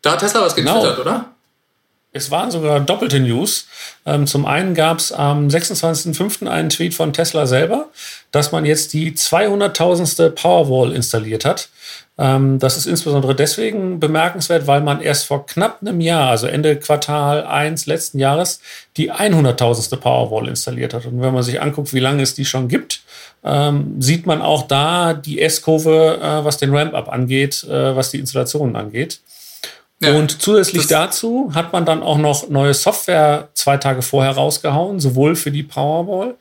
Da 0.00 0.12
hat 0.12 0.20
Tesla 0.20 0.40
was 0.40 0.54
genau. 0.54 0.74
getwittert, 0.74 1.04
genau. 1.04 1.16
oder? 1.16 1.30
Es 2.12 2.30
waren 2.30 2.50
sogar 2.50 2.80
doppelte 2.80 3.20
News. 3.20 3.66
Ähm, 4.06 4.26
zum 4.26 4.46
einen 4.46 4.74
gab 4.74 4.98
es 4.98 5.12
am 5.12 5.48
26.05. 5.48 6.48
einen 6.48 6.70
Tweet 6.70 6.94
von 6.94 7.12
Tesla 7.12 7.46
selber, 7.46 7.88
dass 8.30 8.50
man 8.50 8.64
jetzt 8.64 8.92
die 8.94 9.12
200.000. 9.12 10.30
Powerwall 10.30 10.92
installiert 10.92 11.44
hat. 11.44 11.68
Ähm, 12.18 12.58
das 12.58 12.76
ist 12.76 12.86
insbesondere 12.86 13.34
deswegen 13.34 14.00
bemerkenswert, 14.00 14.66
weil 14.66 14.80
man 14.80 15.00
erst 15.00 15.26
vor 15.26 15.46
knapp 15.46 15.78
einem 15.80 16.00
Jahr, 16.00 16.30
also 16.30 16.48
Ende 16.48 16.76
Quartal 16.76 17.44
1 17.44 17.86
letzten 17.86 18.18
Jahres, 18.18 18.60
die 18.96 19.12
100.000. 19.12 19.96
Powerwall 19.96 20.48
installiert 20.48 20.94
hat. 20.94 21.06
Und 21.06 21.20
wenn 21.20 21.32
man 21.32 21.44
sich 21.44 21.62
anguckt, 21.62 21.94
wie 21.94 22.00
lange 22.00 22.22
es 22.22 22.34
die 22.34 22.44
schon 22.44 22.66
gibt, 22.66 23.02
ähm, 23.44 24.02
sieht 24.02 24.26
man 24.26 24.42
auch 24.42 24.66
da 24.66 25.14
die 25.14 25.40
S-Kurve, 25.40 26.18
äh, 26.20 26.44
was 26.44 26.56
den 26.58 26.74
Ramp-up 26.74 27.08
angeht, 27.08 27.62
äh, 27.64 27.94
was 27.94 28.10
die 28.10 28.18
Installationen 28.18 28.74
angeht. 28.74 29.20
Ja, 30.00 30.14
und 30.14 30.42
zusätzlich 30.42 30.86
dazu 30.86 31.50
hat 31.54 31.72
man 31.72 31.84
dann 31.84 32.02
auch 32.02 32.18
noch 32.18 32.48
neue 32.48 32.74
Software 32.74 33.48
zwei 33.54 33.78
Tage 33.78 34.02
vorher 34.02 34.32
rausgehauen, 34.32 35.00
sowohl 35.00 35.34
für 35.34 35.50
die 35.50 35.64
Powerwall 35.64 36.36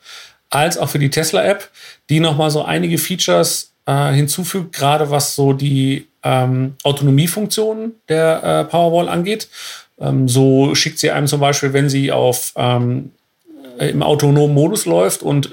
als 0.49 0.77
auch 0.77 0.89
für 0.89 0.99
die 0.99 1.09
Tesla-App, 1.09 1.69
die 2.09 2.19
nochmal 2.19 2.51
so 2.51 2.63
einige 2.63 2.97
Features 2.97 3.71
äh, 3.87 4.11
hinzufügt, 4.11 4.73
gerade 4.73 5.09
was 5.09 5.33
so 5.33 5.53
die 5.53 6.07
ähm, 6.23 6.75
Autonomiefunktionen 6.83 7.93
der 8.09 8.43
äh, 8.43 8.63
Powerwall 8.65 9.09
angeht. 9.09 9.47
Ähm, 9.99 10.27
so 10.27 10.75
schickt 10.75 10.99
sie 10.99 11.09
einem 11.09 11.27
zum 11.27 11.39
Beispiel, 11.39 11.73
wenn 11.73 11.89
sie 11.89 12.11
auf 12.11 12.53
ähm, 12.55 13.11
äh, 13.79 13.89
im 13.89 14.03
autonomen 14.03 14.53
Modus 14.53 14.85
läuft 14.85 15.23
und 15.23 15.49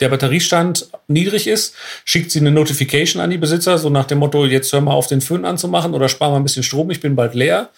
der 0.00 0.08
Batteriestand 0.08 0.88
niedrig 1.06 1.46
ist, 1.46 1.74
schickt 2.04 2.30
sie 2.30 2.40
eine 2.40 2.50
Notification 2.50 3.22
an 3.22 3.30
die 3.30 3.38
Besitzer, 3.38 3.78
so 3.78 3.90
nach 3.90 4.06
dem 4.06 4.18
Motto, 4.18 4.46
jetzt 4.46 4.72
hör 4.72 4.80
mal 4.80 4.92
auf 4.92 5.06
den 5.06 5.20
Föhn 5.20 5.44
anzumachen 5.44 5.94
oder 5.94 6.08
spar 6.08 6.30
mal 6.30 6.36
ein 6.36 6.42
bisschen 6.42 6.62
Strom, 6.62 6.90
ich 6.90 7.00
bin 7.00 7.14
bald 7.14 7.34
leer. 7.34 7.68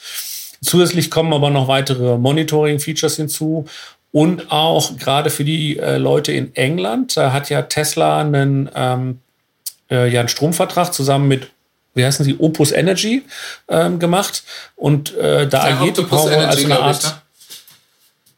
Zusätzlich 0.63 1.11
kommen 1.11 1.35
aber 1.35 1.51
noch 1.51 1.69
weitere 1.69 2.17
Monitoring-Features 2.17 3.17
hinzu 3.17 3.67
und 4.13 4.51
auch 4.51 4.97
gerade 4.97 5.29
für 5.29 5.45
die 5.45 5.79
äh, 5.79 5.99
Leute 5.99 6.33
in 6.33 6.55
England, 6.55 7.17
da 7.17 7.33
hat 7.33 7.51
ja 7.51 7.63
Tesla 7.63 8.21
einen 8.21 8.71
ähm, 8.75 9.19
äh, 9.91 10.09
ja 10.09 10.21
einen 10.21 10.29
Stromvertrag 10.29 10.93
zusammen 10.93 11.29
mit 11.29 11.51
wie 11.97 12.05
heißen 12.05 12.25
sie, 12.25 12.37
Opus 12.39 12.73
Energy 12.73 13.25
ähm, 13.69 13.99
gemacht. 13.99 14.45
Und 14.77 15.17
äh, 15.17 15.49
da 15.49 15.69
ja, 15.69 15.77
agiert 15.77 15.97
die 15.99 16.03
Powerwall 16.03 16.45
als 16.45 16.65
eine 16.65 16.79
Art. 16.79 16.99
Ich, 16.99 17.05
ne? 17.05 17.15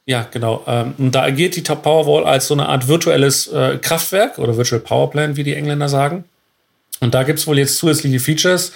Ja, 0.07 0.27
genau. 0.31 0.63
Ähm, 0.67 0.95
und 0.97 1.15
da 1.15 1.25
agiert 1.25 1.57
die 1.57 1.61
Powerwall 1.61 2.25
als 2.25 2.47
so 2.47 2.55
eine 2.55 2.69
Art 2.69 2.89
virtuelles 2.89 3.49
äh, 3.49 3.79
Kraftwerk 3.79 4.39
oder 4.39 4.57
Virtual 4.57 4.81
Power 4.81 5.11
Plant, 5.11 5.37
wie 5.37 5.43
die 5.43 5.55
Engländer 5.55 5.89
sagen. 5.89 6.25
Und 7.01 7.15
da 7.15 7.25
gibt 7.25 7.41
es 7.41 7.47
wohl 7.47 7.59
jetzt 7.59 7.79
zusätzliche 7.79 8.21
Features, 8.21 8.73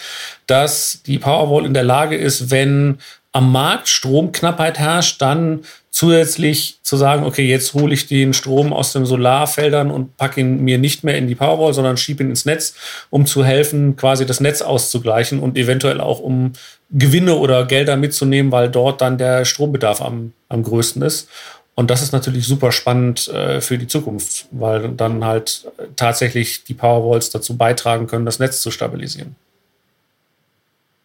dass 0.47 1.01
die 1.07 1.19
Powerwall 1.19 1.65
in 1.65 1.75
der 1.75 1.85
Lage 1.85 2.17
ist, 2.17 2.51
wenn 2.51 2.99
am 3.33 3.51
Markt 3.51 3.89
Stromknappheit 3.89 4.79
herrscht, 4.79 5.23
dann 5.23 5.65
zusätzlich 5.93 6.79
zu 6.83 6.97
sagen, 6.97 7.25
okay, 7.25 7.47
jetzt 7.47 7.75
hole 7.75 7.93
ich 7.93 8.09
den 8.09 8.33
Strom 8.33 8.73
aus 8.73 8.95
den 8.95 9.05
Solarfeldern 9.05 9.91
und 9.91 10.17
packe 10.17 10.41
ihn 10.41 10.65
mir 10.65 10.79
nicht 10.79 11.05
mehr 11.05 11.19
in 11.19 11.29
die 11.29 11.35
Powerwall, 11.35 11.75
sondern 11.75 11.99
schiebe 11.99 12.25
ihn 12.25 12.31
ins 12.31 12.47
Netz, 12.47 12.75
um 13.11 13.27
zu 13.27 13.45
helfen, 13.45 13.95
quasi 13.95 14.25
das 14.25 14.41
Netz 14.41 14.63
auszugleichen 14.63 15.39
und 15.39 15.59
eventuell 15.59 16.01
auch 16.01 16.19
um 16.19 16.55
Gewinne 16.91 17.37
oder 17.37 17.67
Gelder 17.67 17.99
mitzunehmen, 17.99 18.51
weil 18.51 18.71
dort 18.71 19.03
dann 19.03 19.19
der 19.19 19.45
Strombedarf 19.45 20.01
am, 20.01 20.33
am 20.49 20.63
größten 20.63 21.03
ist. 21.03 21.29
Und 21.75 21.91
das 21.91 22.03
ist 22.03 22.13
natürlich 22.13 22.47
super 22.47 22.73
spannend 22.73 23.29
äh, 23.29 23.61
für 23.61 23.77
die 23.77 23.87
Zukunft, 23.87 24.47
weil 24.51 24.89
dann 24.91 25.25
halt 25.25 25.71
tatsächlich 25.97 26.65
die 26.65 26.75
Powerwalls 26.75 27.31
dazu 27.31 27.57
beitragen 27.57 28.07
können, 28.07 28.25
das 28.25 28.39
Netz 28.39 28.63
zu 28.63 28.71
stabilisieren. 28.71 29.37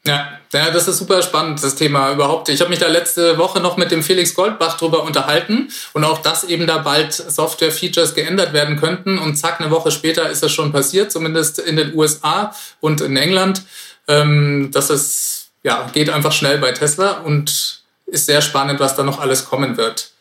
Ja, 0.07 0.39
ja, 0.53 0.71
das 0.71 0.87
ist 0.87 0.99
super 0.99 1.21
spannend, 1.21 1.61
das 1.61 1.75
Thema 1.75 2.13
überhaupt. 2.13 2.47
Ich 2.47 2.61
habe 2.61 2.69
mich 2.69 2.79
da 2.79 2.87
letzte 2.87 3.37
Woche 3.37 3.59
noch 3.59 3.75
mit 3.75 3.91
dem 3.91 4.01
Felix 4.01 4.33
Goldbach 4.33 4.77
drüber 4.77 5.03
unterhalten 5.03 5.67
und 5.91 6.05
auch, 6.05 6.19
dass 6.19 6.45
eben 6.45 6.65
da 6.65 6.77
bald 6.77 7.13
Software-Features 7.13 8.15
geändert 8.15 8.53
werden 8.53 8.79
könnten. 8.79 9.19
Und 9.19 9.35
zack, 9.35 9.59
eine 9.59 9.69
Woche 9.69 9.91
später 9.91 10.29
ist 10.29 10.41
das 10.43 10.53
schon 10.53 10.71
passiert, 10.71 11.11
zumindest 11.11 11.59
in 11.59 11.75
den 11.75 11.93
USA 11.93 12.55
und 12.79 13.01
in 13.01 13.17
England. 13.17 13.63
Ähm, 14.07 14.69
das 14.71 14.89
ist, 14.89 15.49
ja, 15.63 15.89
geht 15.91 16.09
einfach 16.09 16.31
schnell 16.31 16.57
bei 16.59 16.71
Tesla 16.71 17.19
und 17.25 17.81
ist 18.05 18.27
sehr 18.27 18.41
spannend, 18.41 18.79
was 18.79 18.95
da 18.95 19.03
noch 19.03 19.19
alles 19.19 19.43
kommen 19.43 19.75
wird. 19.75 20.11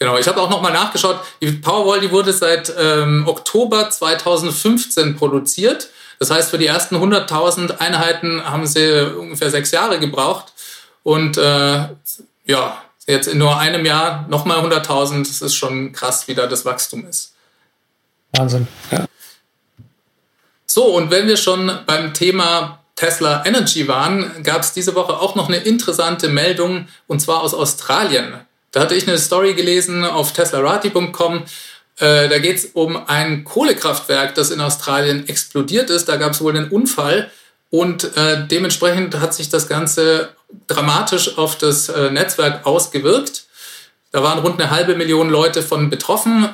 Genau, 0.00 0.18
ich 0.18 0.26
habe 0.26 0.40
auch 0.40 0.50
nochmal 0.50 0.72
nachgeschaut. 0.72 1.20
Die 1.40 1.52
Powerwall, 1.52 2.00
die 2.00 2.10
wurde 2.10 2.32
seit 2.32 2.72
ähm, 2.76 3.22
Oktober 3.28 3.88
2015 3.88 5.14
produziert. 5.14 5.90
Das 6.18 6.30
heißt, 6.30 6.50
für 6.50 6.58
die 6.58 6.66
ersten 6.66 6.96
100.000 6.96 7.78
Einheiten 7.78 8.44
haben 8.44 8.66
sie 8.66 9.14
ungefähr 9.16 9.50
sechs 9.50 9.70
Jahre 9.70 9.98
gebraucht. 9.98 10.52
Und 11.02 11.36
äh, 11.38 11.88
ja, 12.44 12.82
jetzt 13.06 13.28
in 13.28 13.38
nur 13.38 13.56
einem 13.58 13.86
Jahr 13.86 14.26
nochmal 14.28 14.58
100.000. 14.58 15.26
Das 15.26 15.42
ist 15.42 15.54
schon 15.54 15.92
krass, 15.92 16.28
wie 16.28 16.34
da 16.34 16.46
das 16.46 16.64
Wachstum 16.64 17.06
ist. 17.06 17.34
Wahnsinn, 18.32 18.66
ja. 18.90 19.06
So, 20.66 20.84
und 20.84 21.10
wenn 21.10 21.26
wir 21.26 21.36
schon 21.36 21.72
beim 21.86 22.12
Thema 22.12 22.80
Tesla 22.94 23.44
Energy 23.46 23.88
waren, 23.88 24.42
gab 24.42 24.62
es 24.62 24.72
diese 24.72 24.94
Woche 24.94 25.18
auch 25.18 25.34
noch 25.34 25.48
eine 25.48 25.58
interessante 25.58 26.28
Meldung, 26.28 26.88
und 27.06 27.20
zwar 27.20 27.42
aus 27.42 27.54
Australien. 27.54 28.34
Da 28.72 28.80
hatte 28.80 28.94
ich 28.94 29.08
eine 29.08 29.18
Story 29.18 29.54
gelesen 29.54 30.04
auf 30.04 30.32
teslarati.com. 30.32 31.44
Äh, 31.98 32.28
da 32.28 32.38
geht 32.38 32.56
es 32.56 32.66
um 32.66 32.96
ein 33.08 33.44
Kohlekraftwerk, 33.44 34.34
das 34.34 34.50
in 34.50 34.60
Australien 34.60 35.28
explodiert 35.28 35.90
ist. 35.90 36.08
Da 36.08 36.16
gab 36.16 36.32
es 36.32 36.40
wohl 36.40 36.56
einen 36.56 36.70
Unfall 36.70 37.30
und 37.70 38.16
äh, 38.16 38.46
dementsprechend 38.46 39.18
hat 39.20 39.34
sich 39.34 39.48
das 39.48 39.68
Ganze 39.68 40.30
dramatisch 40.66 41.36
auf 41.36 41.58
das 41.58 41.88
äh, 41.88 42.10
Netzwerk 42.10 42.66
ausgewirkt. 42.66 43.44
Da 44.10 44.22
waren 44.22 44.38
rund 44.38 44.60
eine 44.60 44.70
halbe 44.70 44.94
Million 44.94 45.28
Leute 45.28 45.62
von 45.62 45.90
betroffen 45.90 46.48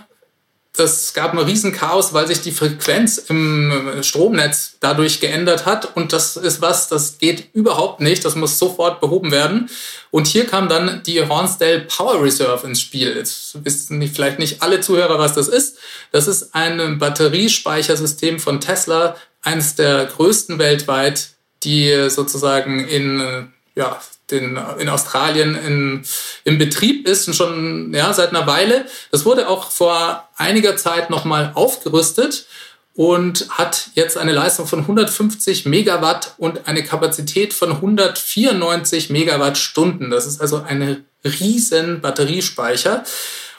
das 0.76 1.14
gab 1.14 1.32
ein 1.32 1.38
Riesenchaos, 1.38 2.12
weil 2.12 2.26
sich 2.26 2.40
die 2.40 2.50
Frequenz 2.50 3.18
im 3.18 4.02
Stromnetz 4.02 4.76
dadurch 4.80 5.20
geändert 5.20 5.66
hat. 5.66 5.96
Und 5.96 6.12
das 6.12 6.36
ist 6.36 6.60
was, 6.60 6.88
das 6.88 7.18
geht 7.18 7.54
überhaupt 7.54 8.00
nicht. 8.00 8.24
Das 8.24 8.34
muss 8.34 8.58
sofort 8.58 9.00
behoben 9.00 9.30
werden. 9.30 9.70
Und 10.10 10.26
hier 10.26 10.46
kam 10.46 10.68
dann 10.68 11.02
die 11.04 11.24
Hornsdale 11.26 11.80
Power 11.82 12.22
Reserve 12.22 12.66
ins 12.66 12.80
Spiel. 12.80 13.16
Jetzt 13.16 13.64
wissen 13.64 14.02
vielleicht 14.08 14.40
nicht 14.40 14.62
alle 14.62 14.80
Zuhörer, 14.80 15.18
was 15.18 15.34
das 15.34 15.46
ist. 15.46 15.78
Das 16.10 16.26
ist 16.26 16.54
ein 16.54 16.98
Batteriespeichersystem 16.98 18.40
von 18.40 18.60
Tesla, 18.60 19.16
eines 19.42 19.76
der 19.76 20.06
größten 20.06 20.58
weltweit, 20.58 21.28
die 21.62 22.08
sozusagen 22.08 22.80
in 22.88 23.52
ja, 23.76 24.00
den, 24.30 24.58
in 24.78 24.88
Australien 24.88 25.54
in, 25.54 26.02
im 26.44 26.58
Betrieb 26.58 27.06
ist 27.06 27.28
und 27.28 27.34
schon 27.34 27.92
ja, 27.94 28.12
seit 28.12 28.30
einer 28.30 28.46
Weile. 28.46 28.86
Das 29.10 29.24
wurde 29.24 29.48
auch 29.48 29.70
vor 29.70 30.28
einiger 30.36 30.76
Zeit 30.76 31.10
nochmal 31.10 31.52
aufgerüstet 31.54 32.46
und 32.94 33.48
hat 33.50 33.90
jetzt 33.94 34.16
eine 34.16 34.32
Leistung 34.32 34.66
von 34.66 34.80
150 34.80 35.66
Megawatt 35.66 36.34
und 36.38 36.68
eine 36.68 36.84
Kapazität 36.84 37.52
von 37.52 37.72
194 37.72 39.10
Megawattstunden. 39.10 40.10
Das 40.10 40.26
ist 40.26 40.40
also 40.40 40.62
ein 40.62 41.04
riesen 41.24 42.00
Batteriespeicher. 42.00 43.04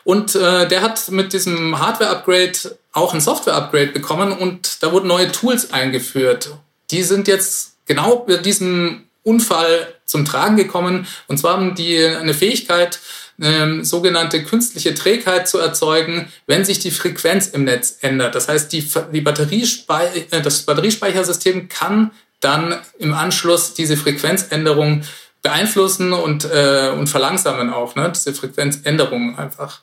Und 0.04 0.36
äh, 0.36 0.68
der 0.68 0.82
hat 0.82 1.10
mit 1.10 1.34
diesem 1.34 1.80
Hardware-Upgrade 1.80 2.78
auch 2.94 3.14
ein 3.14 3.22
Software-Upgrade 3.22 3.88
bekommen 3.88 4.32
und 4.32 4.84
da 4.84 4.92
wurden 4.92 5.08
neue 5.08 5.32
Tools 5.32 5.74
eingeführt. 5.74 6.52
Die 6.92 7.04
sind 7.04 7.28
jetzt 7.28 7.74
genau 7.86 8.24
mit 8.28 8.46
diesem 8.46 9.06
Unfall 9.26 9.94
zum 10.06 10.24
Tragen 10.24 10.56
gekommen. 10.56 11.08
Und 11.28 11.38
zwar 11.38 11.54
haben 11.54 11.76
die 11.76 11.98
eine 11.98 12.34
Fähigkeit, 12.34 13.00
ähm, 13.42 13.84
sogenannte 13.84 14.44
künstliche 14.44 14.94
Trägheit 14.94 15.50
zu 15.50 15.58
erzeugen, 15.58 16.32
wenn 16.48 16.64
sich 16.64 16.80
die 16.80 16.92
Frequenz 16.92 17.48
im 17.48 17.66
Netz 17.66 17.98
ändert. 18.02 18.36
Das 18.36 18.48
heißt, 18.48 18.72
die, 18.72 18.88
die 19.12 19.22
Batteriespei 19.22 20.28
äh, 20.32 20.42
das 20.42 20.62
Batteriespeichersystem 20.62 21.68
kann 21.68 22.12
dann 22.40 22.80
im 23.00 23.14
Anschluss 23.14 23.74
diese 23.74 23.98
Frequenzänderung 23.98 25.04
beeinflussen 25.42 26.14
und, 26.14 26.46
äh, 26.46 26.92
und 26.96 27.08
verlangsamen 27.08 27.72
auch, 27.72 27.96
ne? 27.96 28.12
diese 28.14 28.34
Frequenzänderungen 28.34 29.38
einfach. 29.38 29.82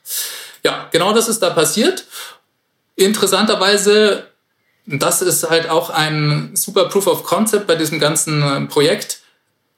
Ja, 0.65 0.89
genau 0.91 1.13
das 1.13 1.29
ist 1.29 1.41
da 1.41 1.51
passiert. 1.51 2.05
Interessanterweise, 2.97 4.27
das 4.87 5.23
ist 5.23 5.49
halt 5.49 5.69
auch 5.69 5.91
ein 5.91 6.53
super 6.55 6.87
Proof 6.87 7.07
of 7.07 7.25
Concept 7.25 7.67
bei 7.67 7.75
diesem 7.75 7.99
ganzen 8.01 8.43
äh, 8.43 8.67
Projekt 8.67 9.22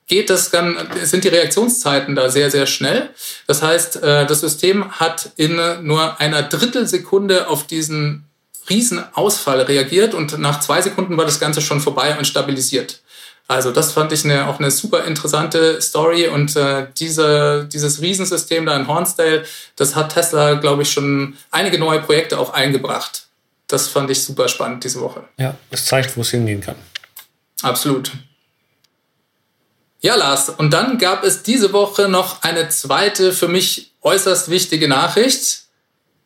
geht 0.07 0.31
das 0.31 0.51
dann, 0.51 0.77
sind 1.03 1.25
die 1.25 1.29
Reaktionszeiten 1.29 2.15
da 2.15 2.29
sehr, 2.29 2.51
sehr 2.51 2.67
schnell. 2.67 3.11
Das 3.47 3.63
heißt, 3.63 4.03
äh, 4.03 4.27
das 4.27 4.41
System 4.41 4.93
hat 4.93 5.31
in 5.37 5.59
nur 5.83 6.21
einer 6.21 6.43
Drittelsekunde 6.43 7.49
auf 7.49 7.67
diesen 7.67 8.25
Riesenausfall 8.69 9.63
reagiert 9.63 10.15
und 10.15 10.39
nach 10.39 10.61
zwei 10.61 10.81
Sekunden 10.81 11.17
war 11.17 11.25
das 11.25 11.41
Ganze 11.41 11.61
schon 11.61 11.81
vorbei 11.81 12.17
und 12.17 12.27
stabilisiert. 12.27 13.01
Also 13.47 13.73
das 13.73 13.93
fand 13.93 14.11
ich 14.13 14.25
eine, 14.25 14.49
auch 14.49 14.59
eine 14.59 14.71
super 14.71 15.05
interessante 15.05 15.81
Story 15.83 16.29
und 16.29 16.57
äh, 16.57 16.87
diese, 16.99 17.69
dieses 17.71 18.01
Riesensystem 18.01 18.65
da 18.65 18.75
in 18.75 18.89
Hornsdale, 18.89 19.45
das 19.77 19.95
hat 19.95 20.15
Tesla, 20.15 20.55
glaube 20.55 20.83
ich, 20.83 20.91
schon 20.91 21.37
einige 21.51 21.79
neue 21.79 22.01
Projekte 22.01 22.39
auch 22.39 22.55
eingebracht. 22.55 23.27
Das 23.67 23.89
fand 23.89 24.11
ich 24.11 24.23
super 24.23 24.49
spannend 24.49 24.85
diese 24.85 25.01
Woche. 25.01 25.25
Ja, 25.39 25.57
es 25.71 25.85
zeigt, 25.85 26.17
wo 26.17 26.23
es 26.23 26.31
hingehen 26.31 26.63
kann. 26.63 26.77
Absolut. 27.63 28.13
Ja, 30.05 30.17
Lars, 30.17 30.51
und 30.51 30.75
dann 30.75 30.99
gab 30.99 31.25
es 31.25 31.45
diese 31.45 31.73
Woche 31.73 32.11
noch 32.11 32.43
eine 32.43 32.69
zweite 32.69 33.33
für 33.33 33.49
mich 33.49 33.95
äußerst 34.03 34.51
wichtige 34.51 34.87
Nachricht. 34.87 35.63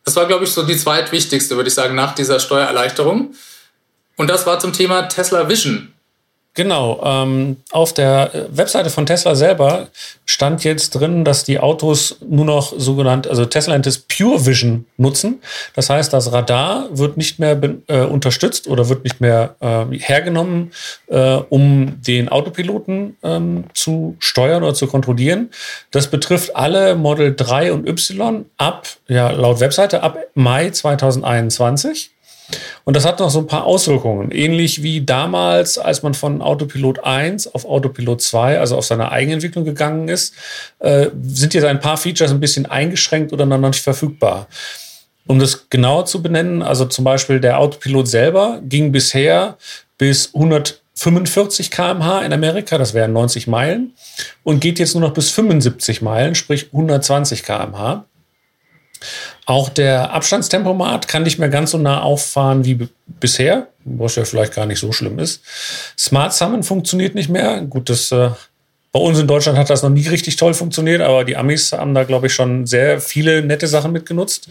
Das 0.04 0.16
war, 0.16 0.26
glaube 0.26 0.46
ich, 0.46 0.50
so 0.50 0.64
die 0.64 0.76
zweitwichtigste, 0.76 1.54
würde 1.54 1.68
ich 1.68 1.74
sagen, 1.74 1.94
nach 1.94 2.12
dieser 2.12 2.40
Steuererleichterung. 2.40 3.36
Und 4.16 4.30
das 4.30 4.46
war 4.46 4.58
zum 4.58 4.72
Thema 4.72 5.02
Tesla 5.02 5.48
Vision. 5.48 5.94
Genau. 6.58 7.00
Ähm, 7.04 7.58
auf 7.70 7.92
der 7.92 8.34
äh, 8.34 8.44
Webseite 8.50 8.90
von 8.90 9.06
Tesla 9.06 9.36
selber 9.36 9.86
stand 10.26 10.64
jetzt 10.64 10.90
drin, 10.90 11.24
dass 11.24 11.44
die 11.44 11.60
Autos 11.60 12.16
nur 12.28 12.44
noch 12.44 12.74
sogenannt, 12.76 13.28
also 13.28 13.44
Tesla 13.44 13.74
nennt 13.74 13.86
es 13.86 14.00
Pure 14.00 14.44
Vision 14.44 14.84
nutzen. 14.96 15.40
Das 15.76 15.88
heißt, 15.88 16.12
das 16.12 16.32
Radar 16.32 16.88
wird 16.90 17.16
nicht 17.16 17.38
mehr 17.38 17.56
äh, 17.86 18.00
unterstützt 18.00 18.66
oder 18.66 18.88
wird 18.88 19.04
nicht 19.04 19.20
mehr 19.20 19.54
äh, 19.60 19.96
hergenommen, 20.00 20.72
äh, 21.06 21.36
um 21.48 22.02
den 22.02 22.28
Autopiloten 22.28 23.16
ähm, 23.22 23.66
zu 23.72 24.16
steuern 24.18 24.64
oder 24.64 24.74
zu 24.74 24.88
kontrollieren. 24.88 25.50
Das 25.92 26.08
betrifft 26.08 26.56
alle 26.56 26.96
Model 26.96 27.36
3 27.36 27.72
und 27.72 27.88
Y 27.88 28.46
ab, 28.56 28.88
ja, 29.06 29.30
laut 29.30 29.60
Webseite 29.60 30.02
ab 30.02 30.18
Mai 30.34 30.70
2021. 30.70 32.10
Und 32.84 32.96
das 32.96 33.04
hat 33.04 33.20
noch 33.20 33.30
so 33.30 33.40
ein 33.40 33.46
paar 33.46 33.64
Auswirkungen. 33.64 34.30
Ähnlich 34.30 34.82
wie 34.82 35.04
damals, 35.04 35.78
als 35.78 36.02
man 36.02 36.14
von 36.14 36.40
Autopilot 36.40 37.04
1 37.04 37.54
auf 37.54 37.64
Autopilot 37.64 38.22
2, 38.22 38.58
also 38.58 38.76
auf 38.76 38.84
seine 38.84 39.12
Eigenentwicklung 39.12 39.64
gegangen 39.64 40.08
ist, 40.08 40.34
äh, 40.78 41.08
sind 41.22 41.54
jetzt 41.54 41.64
ein 41.64 41.80
paar 41.80 41.96
Features 41.96 42.30
ein 42.30 42.40
bisschen 42.40 42.66
eingeschränkt 42.66 43.32
oder 43.32 43.44
noch 43.44 43.58
nicht 43.58 43.82
verfügbar. 43.82 44.48
Um 45.26 45.38
das 45.38 45.68
genauer 45.68 46.06
zu 46.06 46.22
benennen, 46.22 46.62
also 46.62 46.86
zum 46.86 47.04
Beispiel 47.04 47.38
der 47.38 47.58
Autopilot 47.58 48.08
selber 48.08 48.60
ging 48.62 48.92
bisher 48.92 49.58
bis 49.98 50.34
145 50.34 51.70
km/h 51.70 52.22
in 52.22 52.32
Amerika, 52.32 52.78
das 52.78 52.94
wären 52.94 53.12
90 53.12 53.46
Meilen, 53.46 53.92
und 54.42 54.60
geht 54.60 54.78
jetzt 54.78 54.94
nur 54.94 55.02
noch 55.02 55.12
bis 55.12 55.30
75 55.30 56.00
Meilen, 56.00 56.34
sprich 56.34 56.68
120 56.72 57.42
km/h. 57.42 58.06
Auch 59.48 59.70
der 59.70 60.12
Abstandstempomat 60.12 61.08
kann 61.08 61.22
nicht 61.22 61.38
mehr 61.38 61.48
ganz 61.48 61.70
so 61.70 61.78
nah 61.78 62.02
auffahren 62.02 62.66
wie 62.66 62.86
bisher, 63.06 63.68
was 63.82 64.16
ja 64.16 64.26
vielleicht 64.26 64.54
gar 64.54 64.66
nicht 64.66 64.78
so 64.78 64.92
schlimm 64.92 65.18
ist. 65.18 65.42
Smart 65.98 66.34
Summon 66.34 66.62
funktioniert 66.62 67.14
nicht 67.14 67.30
mehr. 67.30 67.62
Gut, 67.62 67.88
das 67.88 68.12
äh, 68.12 68.28
bei 68.92 69.00
uns 69.00 69.18
in 69.18 69.26
Deutschland 69.26 69.56
hat 69.56 69.70
das 69.70 69.82
noch 69.82 69.88
nie 69.88 70.06
richtig 70.06 70.36
toll 70.36 70.52
funktioniert, 70.52 71.00
aber 71.00 71.24
die 71.24 71.38
Amis 71.38 71.72
haben 71.72 71.94
da, 71.94 72.04
glaube 72.04 72.26
ich, 72.26 72.34
schon 72.34 72.66
sehr 72.66 73.00
viele 73.00 73.40
nette 73.40 73.68
Sachen 73.68 73.90
mitgenutzt. 73.90 74.50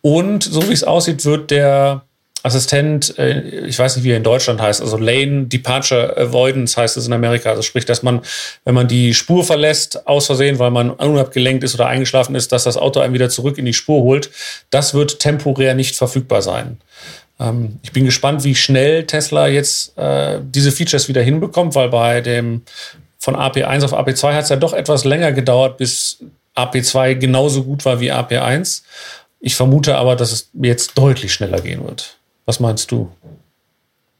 Und 0.00 0.42
so 0.42 0.66
wie 0.70 0.72
es 0.72 0.84
aussieht, 0.84 1.26
wird 1.26 1.50
der 1.50 2.06
Assistent, 2.44 3.18
äh, 3.18 3.40
ich 3.66 3.78
weiß 3.78 3.96
nicht, 3.96 4.04
wie 4.04 4.10
er 4.10 4.18
in 4.18 4.22
Deutschland 4.22 4.60
heißt, 4.60 4.82
also 4.82 4.98
Lane 4.98 5.46
Departure 5.46 6.14
Avoidance 6.14 6.76
heißt 6.76 6.98
es 6.98 7.06
in 7.06 7.14
Amerika. 7.14 7.48
Also 7.48 7.62
sprich, 7.62 7.86
dass 7.86 8.02
man, 8.02 8.20
wenn 8.64 8.74
man 8.74 8.86
die 8.86 9.14
Spur 9.14 9.44
verlässt, 9.44 10.06
aus 10.06 10.26
Versehen, 10.26 10.58
weil 10.58 10.70
man 10.70 10.90
unabgelenkt 10.90 11.64
ist 11.64 11.74
oder 11.74 11.86
eingeschlafen 11.86 12.34
ist, 12.34 12.52
dass 12.52 12.64
das 12.64 12.76
Auto 12.76 13.00
einen 13.00 13.14
wieder 13.14 13.30
zurück 13.30 13.56
in 13.56 13.64
die 13.64 13.72
Spur 13.72 14.02
holt. 14.02 14.30
Das 14.68 14.92
wird 14.92 15.20
temporär 15.20 15.74
nicht 15.74 15.96
verfügbar 15.96 16.42
sein. 16.42 16.76
Ähm, 17.40 17.78
ich 17.82 17.92
bin 17.92 18.04
gespannt, 18.04 18.44
wie 18.44 18.54
schnell 18.54 19.04
Tesla 19.06 19.48
jetzt 19.48 19.96
äh, 19.96 20.38
diese 20.42 20.70
Features 20.70 21.08
wieder 21.08 21.22
hinbekommt, 21.22 21.74
weil 21.74 21.88
bei 21.88 22.20
dem 22.20 22.60
von 23.18 23.36
AP1 23.36 23.86
auf 23.86 23.94
AP2 23.94 24.34
hat 24.34 24.44
es 24.44 24.50
ja 24.50 24.56
doch 24.56 24.74
etwas 24.74 25.04
länger 25.04 25.32
gedauert, 25.32 25.78
bis 25.78 26.18
AP2 26.56 27.14
genauso 27.14 27.64
gut 27.64 27.86
war 27.86 28.00
wie 28.00 28.12
AP1. 28.12 28.82
Ich 29.40 29.56
vermute 29.56 29.96
aber, 29.96 30.14
dass 30.14 30.30
es 30.30 30.50
jetzt 30.52 30.98
deutlich 30.98 31.32
schneller 31.32 31.62
gehen 31.62 31.82
wird. 31.82 32.18
Was 32.46 32.60
meinst 32.60 32.90
du? 32.90 33.10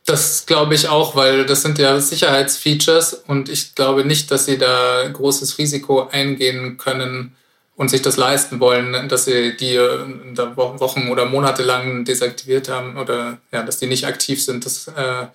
Das 0.07 0.45
glaube 0.45 0.75
ich 0.75 0.89
auch, 0.89 1.17
weil 1.17 1.47
das 1.47 1.63
sind 1.63 1.79
ja 1.79 1.99
Sicherheitsfeatures 1.99 3.15
und 3.27 3.49
ich 3.49 3.75
glaube 3.75 4.05
nicht, 4.05 4.31
dass 4.31 4.45
sie 4.45 4.59
da 4.59 5.09
großes 5.09 5.57
Risiko 5.59 6.09
eingehen 6.09 6.77
können 6.77 7.35
und 7.77 7.89
sich 7.89 8.03
das 8.03 8.17
leisten 8.17 8.61
wollen, 8.61 9.09
dass 9.09 9.25
sie 9.25 9.57
die 9.57 9.77
Wochen 9.79 11.09
oder 11.09 11.25
Monate 11.25 11.63
lang 11.63 12.05
desaktiviert 12.05 12.69
haben 12.69 12.99
oder 12.99 13.39
ja, 13.51 13.63
dass 13.63 13.79
die 13.79 13.87
nicht 13.87 14.07
aktiv 14.07 14.43
sind. 14.45 14.67
Das 14.67 14.89
äh, 14.89 15.27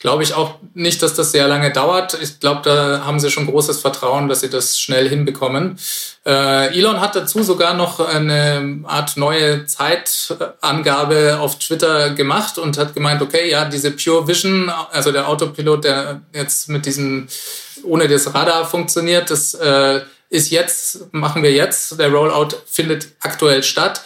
glaube 0.00 0.22
ich 0.22 0.34
auch 0.34 0.56
nicht, 0.74 1.02
dass 1.02 1.14
das 1.14 1.32
sehr 1.32 1.48
lange 1.48 1.72
dauert. 1.72 2.16
Ich 2.22 2.40
glaube, 2.40 2.62
da 2.62 3.04
haben 3.04 3.18
sie 3.20 3.30
schon 3.30 3.46
großes 3.46 3.80
Vertrauen, 3.80 4.28
dass 4.28 4.40
sie 4.40 4.50
das 4.50 4.78
schnell 4.78 5.08
hinbekommen. 5.08 5.78
Äh, 6.24 6.76
Elon 6.76 7.00
hat 7.00 7.16
dazu 7.16 7.42
sogar 7.42 7.74
noch 7.74 8.00
eine 8.00 8.80
Art 8.84 9.16
neue 9.16 9.66
Zeitangabe 9.66 11.38
auf 11.40 11.58
Twitter 11.58 12.10
gemacht 12.10 12.58
und 12.58 12.78
hat 12.78 12.94
gemeint, 12.94 13.22
okay, 13.22 13.50
ja, 13.50 13.64
diese 13.64 13.90
Pure 13.90 14.28
Vision, 14.28 14.70
also 14.92 15.10
der 15.10 15.28
Autopilot, 15.28 15.84
der 15.84 16.20
jetzt 16.32 16.68
mit 16.68 16.86
diesem 16.86 17.28
ohne 17.84 18.08
das 18.08 18.34
Radar 18.34 18.66
funktioniert, 18.66 19.30
das 19.30 19.54
äh, 19.54 20.00
ist 20.30 20.50
jetzt, 20.50 21.12
machen 21.12 21.42
wir 21.42 21.52
jetzt. 21.52 21.98
Der 21.98 22.10
Rollout 22.10 22.56
findet 22.66 23.08
aktuell 23.20 23.62
statt. 23.62 24.02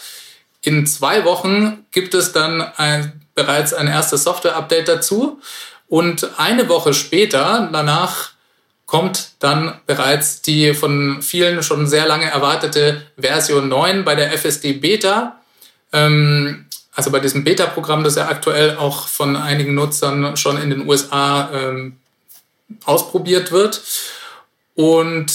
In 0.61 0.85
zwei 0.87 1.25
Wochen 1.25 1.85
gibt 1.91 2.13
es 2.13 2.31
dann 2.31 2.61
ein, 2.61 3.21
bereits 3.35 3.73
ein 3.73 3.87
erstes 3.87 4.23
Software-Update 4.23 4.87
dazu. 4.87 5.41
Und 5.93 6.39
eine 6.39 6.69
Woche 6.69 6.91
später, 6.95 7.69
danach, 7.71 8.31
kommt 8.87 9.33
dann 9.37 9.79
bereits 9.85 10.41
die 10.41 10.73
von 10.73 11.21
vielen 11.21 11.61
schon 11.61 11.85
sehr 11.85 12.07
lange 12.07 12.25
erwartete 12.25 13.05
Version 13.15 13.69
9 13.69 14.03
bei 14.03 14.15
der 14.15 14.33
FSD 14.33 14.73
Beta. 14.73 15.39
Ähm, 15.91 16.65
also 16.95 17.11
bei 17.11 17.19
diesem 17.19 17.43
Beta-Programm, 17.43 18.03
das 18.03 18.15
ja 18.15 18.27
aktuell 18.27 18.75
auch 18.77 19.07
von 19.07 19.35
einigen 19.35 19.75
Nutzern 19.75 20.35
schon 20.35 20.59
in 20.59 20.71
den 20.71 20.89
USA 20.89 21.51
ähm, 21.53 21.97
ausprobiert 22.85 23.51
wird. 23.51 23.79
Und 24.73 25.31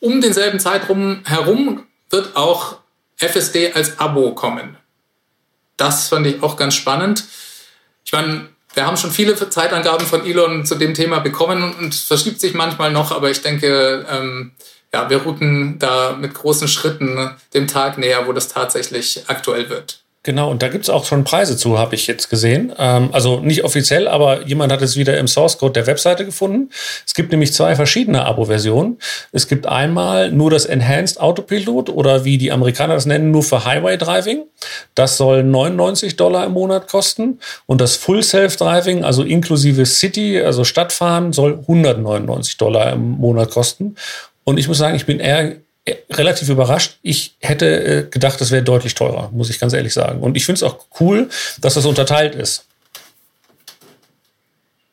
um 0.00 0.22
denselben 0.22 0.60
Zeitraum 0.60 1.20
herum 1.26 1.84
wird 2.08 2.36
auch 2.36 2.78
FSD 3.18 3.74
als 3.74 3.98
Abo 3.98 4.34
kommen. 4.34 4.78
Das 5.76 6.08
fand 6.08 6.26
ich 6.26 6.42
auch 6.42 6.56
ganz 6.56 6.74
spannend. 6.74 7.24
Ich 8.06 8.12
meine, 8.12 8.48
wir 8.74 8.86
haben 8.86 8.96
schon 8.96 9.10
viele 9.10 9.34
Zeitangaben 9.34 10.06
von 10.06 10.26
Elon 10.26 10.64
zu 10.64 10.74
dem 10.74 10.94
Thema 10.94 11.20
bekommen 11.20 11.74
und 11.74 11.94
verschiebt 11.94 12.40
sich 12.40 12.54
manchmal 12.54 12.92
noch, 12.92 13.12
aber 13.12 13.30
ich 13.30 13.42
denke, 13.42 14.06
ähm, 14.10 14.52
ja, 14.92 15.10
wir 15.10 15.24
rücken 15.24 15.78
da 15.78 16.16
mit 16.18 16.34
großen 16.34 16.68
Schritten 16.68 17.30
dem 17.54 17.66
Tag 17.66 17.98
näher, 17.98 18.26
wo 18.26 18.32
das 18.32 18.48
tatsächlich 18.48 19.24
aktuell 19.26 19.68
wird. 19.68 20.02
Genau, 20.28 20.50
und 20.50 20.60
da 20.60 20.68
gibt's 20.68 20.90
auch 20.90 21.06
schon 21.06 21.24
Preise 21.24 21.56
zu, 21.56 21.78
habe 21.78 21.94
ich 21.94 22.06
jetzt 22.06 22.28
gesehen. 22.28 22.70
Ähm, 22.78 23.08
also 23.12 23.40
nicht 23.40 23.64
offiziell, 23.64 24.06
aber 24.06 24.46
jemand 24.46 24.70
hat 24.70 24.82
es 24.82 24.98
wieder 24.98 25.16
im 25.16 25.26
Source 25.26 25.56
Code 25.56 25.72
der 25.72 25.86
Webseite 25.86 26.26
gefunden. 26.26 26.68
Es 27.06 27.14
gibt 27.14 27.30
nämlich 27.30 27.54
zwei 27.54 27.74
verschiedene 27.74 28.26
Abo-Versionen. 28.26 28.98
Es 29.32 29.48
gibt 29.48 29.64
einmal 29.64 30.30
nur 30.30 30.50
das 30.50 30.66
Enhanced 30.66 31.18
Autopilot 31.18 31.88
oder 31.88 32.26
wie 32.26 32.36
die 32.36 32.52
Amerikaner 32.52 32.92
das 32.92 33.06
nennen, 33.06 33.30
nur 33.30 33.42
für 33.42 33.64
Highway 33.64 33.96
Driving. 33.96 34.42
Das 34.94 35.16
soll 35.16 35.44
99 35.44 36.16
Dollar 36.16 36.44
im 36.44 36.52
Monat 36.52 36.88
kosten. 36.88 37.38
Und 37.64 37.80
das 37.80 37.96
Full 37.96 38.22
Self-Driving, 38.22 39.04
also 39.04 39.22
inklusive 39.22 39.86
City, 39.86 40.42
also 40.42 40.62
Stadtfahren, 40.64 41.32
soll 41.32 41.60
199 41.60 42.58
Dollar 42.58 42.92
im 42.92 43.12
Monat 43.12 43.48
kosten. 43.48 43.94
Und 44.44 44.58
ich 44.58 44.68
muss 44.68 44.76
sagen, 44.76 44.94
ich 44.94 45.06
bin 45.06 45.20
eher 45.20 45.56
relativ 46.10 46.48
überrascht. 46.48 46.98
Ich 47.02 47.34
hätte 47.40 47.66
äh, 47.66 48.10
gedacht, 48.10 48.40
das 48.40 48.50
wäre 48.50 48.62
deutlich 48.62 48.94
teurer, 48.94 49.30
muss 49.32 49.50
ich 49.50 49.58
ganz 49.58 49.72
ehrlich 49.72 49.94
sagen. 49.94 50.20
Und 50.20 50.36
ich 50.36 50.44
finde 50.44 50.58
es 50.58 50.62
auch 50.62 50.78
cool, 51.00 51.28
dass 51.60 51.74
das 51.74 51.86
unterteilt 51.86 52.34
ist. 52.34 52.64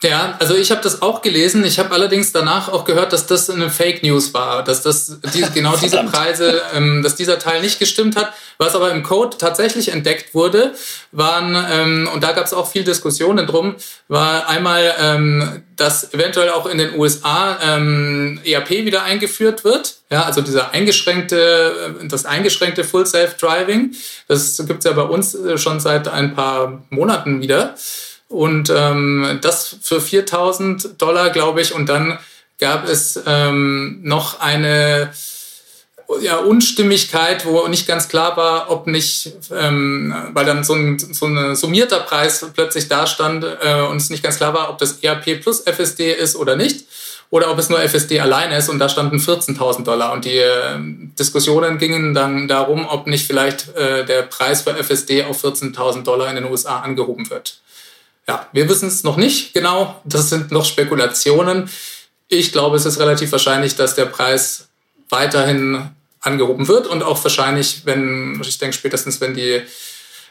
Ja, 0.05 0.35
also 0.39 0.55
ich 0.55 0.69
habe 0.69 0.81
das 0.81 1.01
auch 1.01 1.23
gelesen. 1.23 1.65
Ich 1.65 1.79
habe 1.79 1.91
allerdings 1.91 2.31
danach 2.31 2.69
auch 2.69 2.85
gehört, 2.85 3.11
dass 3.11 3.25
das 3.25 3.49
eine 3.49 3.71
Fake 3.71 4.03
News 4.03 4.35
war, 4.35 4.63
dass 4.63 4.83
das 4.83 5.19
die, 5.33 5.43
genau 5.53 5.75
diese 5.81 6.03
Preise, 6.03 6.61
ähm, 6.75 7.01
dass 7.01 7.15
dieser 7.15 7.39
Teil 7.39 7.61
nicht 7.61 7.79
gestimmt 7.79 8.15
hat. 8.15 8.31
Was 8.59 8.75
aber 8.75 8.91
im 8.91 9.01
Code 9.01 9.37
tatsächlich 9.37 9.89
entdeckt 9.89 10.35
wurde, 10.35 10.73
waren 11.11 11.55
ähm, 11.71 12.09
und 12.13 12.23
da 12.23 12.33
gab 12.33 12.45
es 12.45 12.53
auch 12.53 12.69
viel 12.69 12.83
Diskussionen 12.83 13.47
drum, 13.47 13.75
war 14.07 14.47
einmal, 14.47 14.93
ähm, 15.01 15.63
dass 15.75 16.13
eventuell 16.13 16.51
auch 16.51 16.67
in 16.67 16.77
den 16.77 16.97
USA 16.97 17.57
ähm, 17.63 18.39
ERP 18.45 18.69
wieder 18.69 19.03
eingeführt 19.03 19.63
wird. 19.63 19.95
Ja, 20.11 20.23
also 20.23 20.41
dieser 20.41 20.71
eingeschränkte, 20.71 21.95
äh, 22.03 22.07
das 22.07 22.25
eingeschränkte 22.25 22.83
Full 22.83 23.07
Self 23.07 23.37
Driving. 23.37 23.95
Das 24.27 24.61
gibt's 24.67 24.85
ja 24.85 24.91
bei 24.91 25.01
uns 25.01 25.33
äh, 25.33 25.57
schon 25.57 25.79
seit 25.79 26.07
ein 26.07 26.35
paar 26.35 26.85
Monaten 26.91 27.41
wieder. 27.41 27.75
Und 28.27 28.71
ähm, 28.75 29.39
das 29.41 29.77
für 29.81 30.01
4000 30.01 31.01
Dollar, 31.01 31.29
glaube 31.29 31.61
ich. 31.61 31.73
Und 31.73 31.87
dann 31.87 32.17
gab 32.59 32.87
es 32.87 33.21
ähm, 33.25 33.99
noch 34.03 34.39
eine 34.39 35.11
ja, 36.21 36.37
Unstimmigkeit, 36.37 37.45
wo 37.45 37.67
nicht 37.67 37.87
ganz 37.87 38.07
klar 38.07 38.37
war, 38.37 38.69
ob 38.69 38.87
nicht, 38.87 39.33
ähm, 39.51 40.13
weil 40.33 40.45
dann 40.45 40.63
so 40.63 40.73
ein, 40.73 40.99
so 40.99 41.25
ein 41.25 41.55
summierter 41.55 41.99
Preis 42.01 42.45
plötzlich 42.53 42.87
da 42.87 43.07
stand 43.07 43.43
äh, 43.43 43.81
und 43.81 43.97
es 43.97 44.09
nicht 44.09 44.23
ganz 44.23 44.37
klar 44.37 44.53
war, 44.53 44.69
ob 44.69 44.77
das 44.77 44.99
ERP 45.03 45.41
plus 45.41 45.61
FSD 45.61 46.13
ist 46.13 46.35
oder 46.35 46.55
nicht 46.55 46.85
oder 47.31 47.51
ob 47.51 47.57
es 47.57 47.69
nur 47.69 47.81
FSD 47.81 48.19
alleine 48.19 48.57
ist 48.57 48.69
und 48.69 48.77
da 48.79 48.87
standen 48.87 49.17
14.000 49.17 49.83
Dollar 49.83 50.13
und 50.13 50.25
die 50.25 50.37
äh, 50.37 50.77
Diskussionen 51.17 51.79
gingen 51.79 52.13
dann 52.13 52.47
darum, 52.47 52.87
ob 52.87 53.07
nicht 53.07 53.25
vielleicht 53.25 53.75
äh, 53.75 54.05
der 54.05 54.23
Preis 54.23 54.61
für 54.61 54.75
FSD 54.75 55.23
auf 55.23 55.43
14.000 55.43 56.03
Dollar 56.03 56.29
in 56.29 56.35
den 56.35 56.45
USA 56.45 56.81
angehoben 56.81 57.29
wird. 57.29 57.61
Ja, 58.27 58.47
wir 58.51 58.67
wissen 58.67 58.87
es 58.87 59.03
noch 59.03 59.17
nicht 59.17 59.53
genau. 59.53 60.01
Das 60.03 60.29
sind 60.29 60.51
noch 60.51 60.65
Spekulationen. 60.65 61.69
Ich 62.27 62.51
glaube, 62.51 62.77
es 62.77 62.85
ist 62.85 62.99
relativ 62.99 63.31
wahrscheinlich, 63.31 63.75
dass 63.75 63.95
der 63.95 64.05
Preis 64.05 64.67
weiterhin 65.09 65.89
angehoben 66.21 66.67
wird 66.67 66.87
und 66.87 67.03
auch 67.03 67.23
wahrscheinlich, 67.23 67.85
wenn, 67.85 68.41
ich 68.41 68.57
denke 68.57 68.75
spätestens, 68.75 69.21
wenn 69.21 69.35
die 69.35 69.61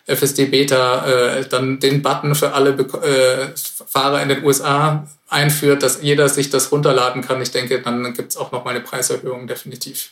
FSD 0.06 0.46
Beta 0.46 1.06
äh, 1.06 1.48
dann 1.48 1.78
den 1.78 2.02
Button 2.02 2.34
für 2.34 2.52
alle 2.52 2.70
äh, 2.70 3.52
Fahrer 3.86 4.20
in 4.22 4.28
den 4.28 4.44
USA 4.44 5.06
einführt, 5.28 5.82
dass 5.82 6.02
jeder 6.02 6.28
sich 6.28 6.50
das 6.50 6.72
runterladen 6.72 7.22
kann. 7.22 7.40
Ich 7.40 7.52
denke, 7.52 7.80
dann 7.80 8.12
gibt 8.12 8.32
es 8.32 8.36
auch 8.36 8.52
noch 8.52 8.64
mal 8.64 8.72
eine 8.72 8.80
Preiserhöhung, 8.80 9.46
definitiv. 9.46 10.10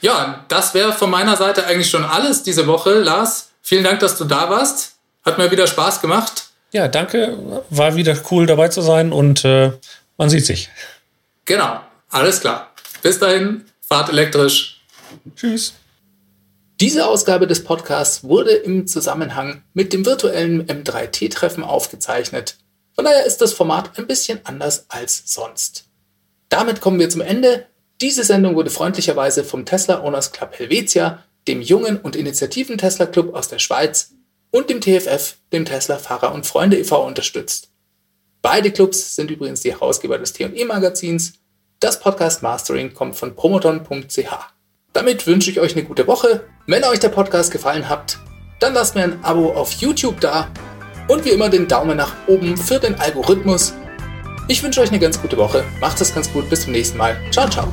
Ja, 0.00 0.44
das 0.48 0.74
wäre 0.74 0.92
von 0.92 1.10
meiner 1.10 1.36
Seite 1.36 1.66
eigentlich 1.66 1.88
schon 1.88 2.04
alles 2.04 2.42
diese 2.42 2.66
Woche. 2.66 2.98
Lars, 2.98 3.50
vielen 3.62 3.84
Dank, 3.84 4.00
dass 4.00 4.18
du 4.18 4.24
da 4.24 4.50
warst. 4.50 4.96
Hat 5.24 5.38
mir 5.38 5.50
wieder 5.50 5.66
Spaß 5.66 6.00
gemacht. 6.00 6.50
Ja, 6.72 6.88
danke. 6.88 7.38
War 7.70 7.96
wieder 7.96 8.16
cool 8.30 8.46
dabei 8.46 8.68
zu 8.68 8.80
sein 8.80 9.12
und 9.12 9.44
äh, 9.44 9.72
man 10.16 10.30
sieht 10.30 10.46
sich. 10.46 10.70
Genau, 11.44 11.80
alles 12.08 12.40
klar. 12.40 12.72
Bis 13.02 13.18
dahin, 13.18 13.64
fahrt 13.86 14.08
elektrisch. 14.08 14.80
Tschüss. 15.36 15.74
Diese 16.80 17.06
Ausgabe 17.06 17.46
des 17.46 17.62
Podcasts 17.62 18.24
wurde 18.24 18.52
im 18.52 18.86
Zusammenhang 18.86 19.62
mit 19.74 19.92
dem 19.92 20.04
virtuellen 20.04 20.66
M3T-Treffen 20.66 21.62
aufgezeichnet. 21.62 22.56
Von 22.94 23.04
daher 23.04 23.24
ist 23.24 23.40
das 23.40 23.52
Format 23.52 23.98
ein 23.98 24.06
bisschen 24.06 24.40
anders 24.44 24.86
als 24.88 25.22
sonst. 25.26 25.84
Damit 26.48 26.80
kommen 26.80 26.98
wir 26.98 27.08
zum 27.08 27.20
Ende. 27.20 27.66
Diese 28.00 28.24
Sendung 28.24 28.56
wurde 28.56 28.70
freundlicherweise 28.70 29.44
vom 29.44 29.64
Tesla 29.64 30.02
Owners 30.02 30.32
Club 30.32 30.58
Helvetia, 30.58 31.22
dem 31.46 31.62
jungen 31.62 31.98
und 31.98 32.16
initiativen 32.16 32.78
Tesla 32.78 33.06
Club 33.06 33.34
aus 33.34 33.48
der 33.48 33.58
Schweiz, 33.58 34.12
und 34.52 34.70
dem 34.70 34.80
TFF, 34.80 35.38
dem 35.52 35.64
Tesla 35.64 35.98
Fahrer 35.98 36.32
und 36.32 36.46
Freunde 36.46 36.78
e.V. 36.78 37.04
unterstützt. 37.04 37.70
Beide 38.42 38.70
Clubs 38.70 39.16
sind 39.16 39.30
übrigens 39.30 39.62
die 39.62 39.72
Herausgeber 39.72 40.18
des 40.18 40.32
T&E 40.32 40.64
Magazins. 40.64 41.32
Das 41.80 41.98
Podcast 41.98 42.42
Mastering 42.44 42.94
kommt 42.94 43.16
von 43.16 43.34
promoton.ch. 43.34 44.52
Damit 44.92 45.26
wünsche 45.26 45.50
ich 45.50 45.58
euch 45.58 45.72
eine 45.74 45.84
gute 45.84 46.06
Woche. 46.06 46.44
Wenn 46.66 46.84
euch 46.84 47.00
der 47.00 47.08
Podcast 47.08 47.50
gefallen 47.50 47.88
hat, 47.88 48.18
dann 48.60 48.74
lasst 48.74 48.94
mir 48.94 49.02
ein 49.02 49.24
Abo 49.24 49.52
auf 49.52 49.72
YouTube 49.72 50.20
da 50.20 50.48
und 51.08 51.24
wie 51.24 51.30
immer 51.30 51.48
den 51.48 51.66
Daumen 51.66 51.96
nach 51.96 52.14
oben 52.28 52.56
für 52.56 52.78
den 52.78 52.94
Algorithmus. 52.96 53.74
Ich 54.48 54.62
wünsche 54.62 54.80
euch 54.80 54.90
eine 54.90 54.98
ganz 54.98 55.20
gute 55.20 55.36
Woche. 55.36 55.64
Macht 55.80 56.00
es 56.00 56.14
ganz 56.14 56.32
gut. 56.32 56.48
Bis 56.50 56.62
zum 56.62 56.72
nächsten 56.72 56.98
Mal. 56.98 57.16
Ciao, 57.30 57.48
ciao. 57.48 57.72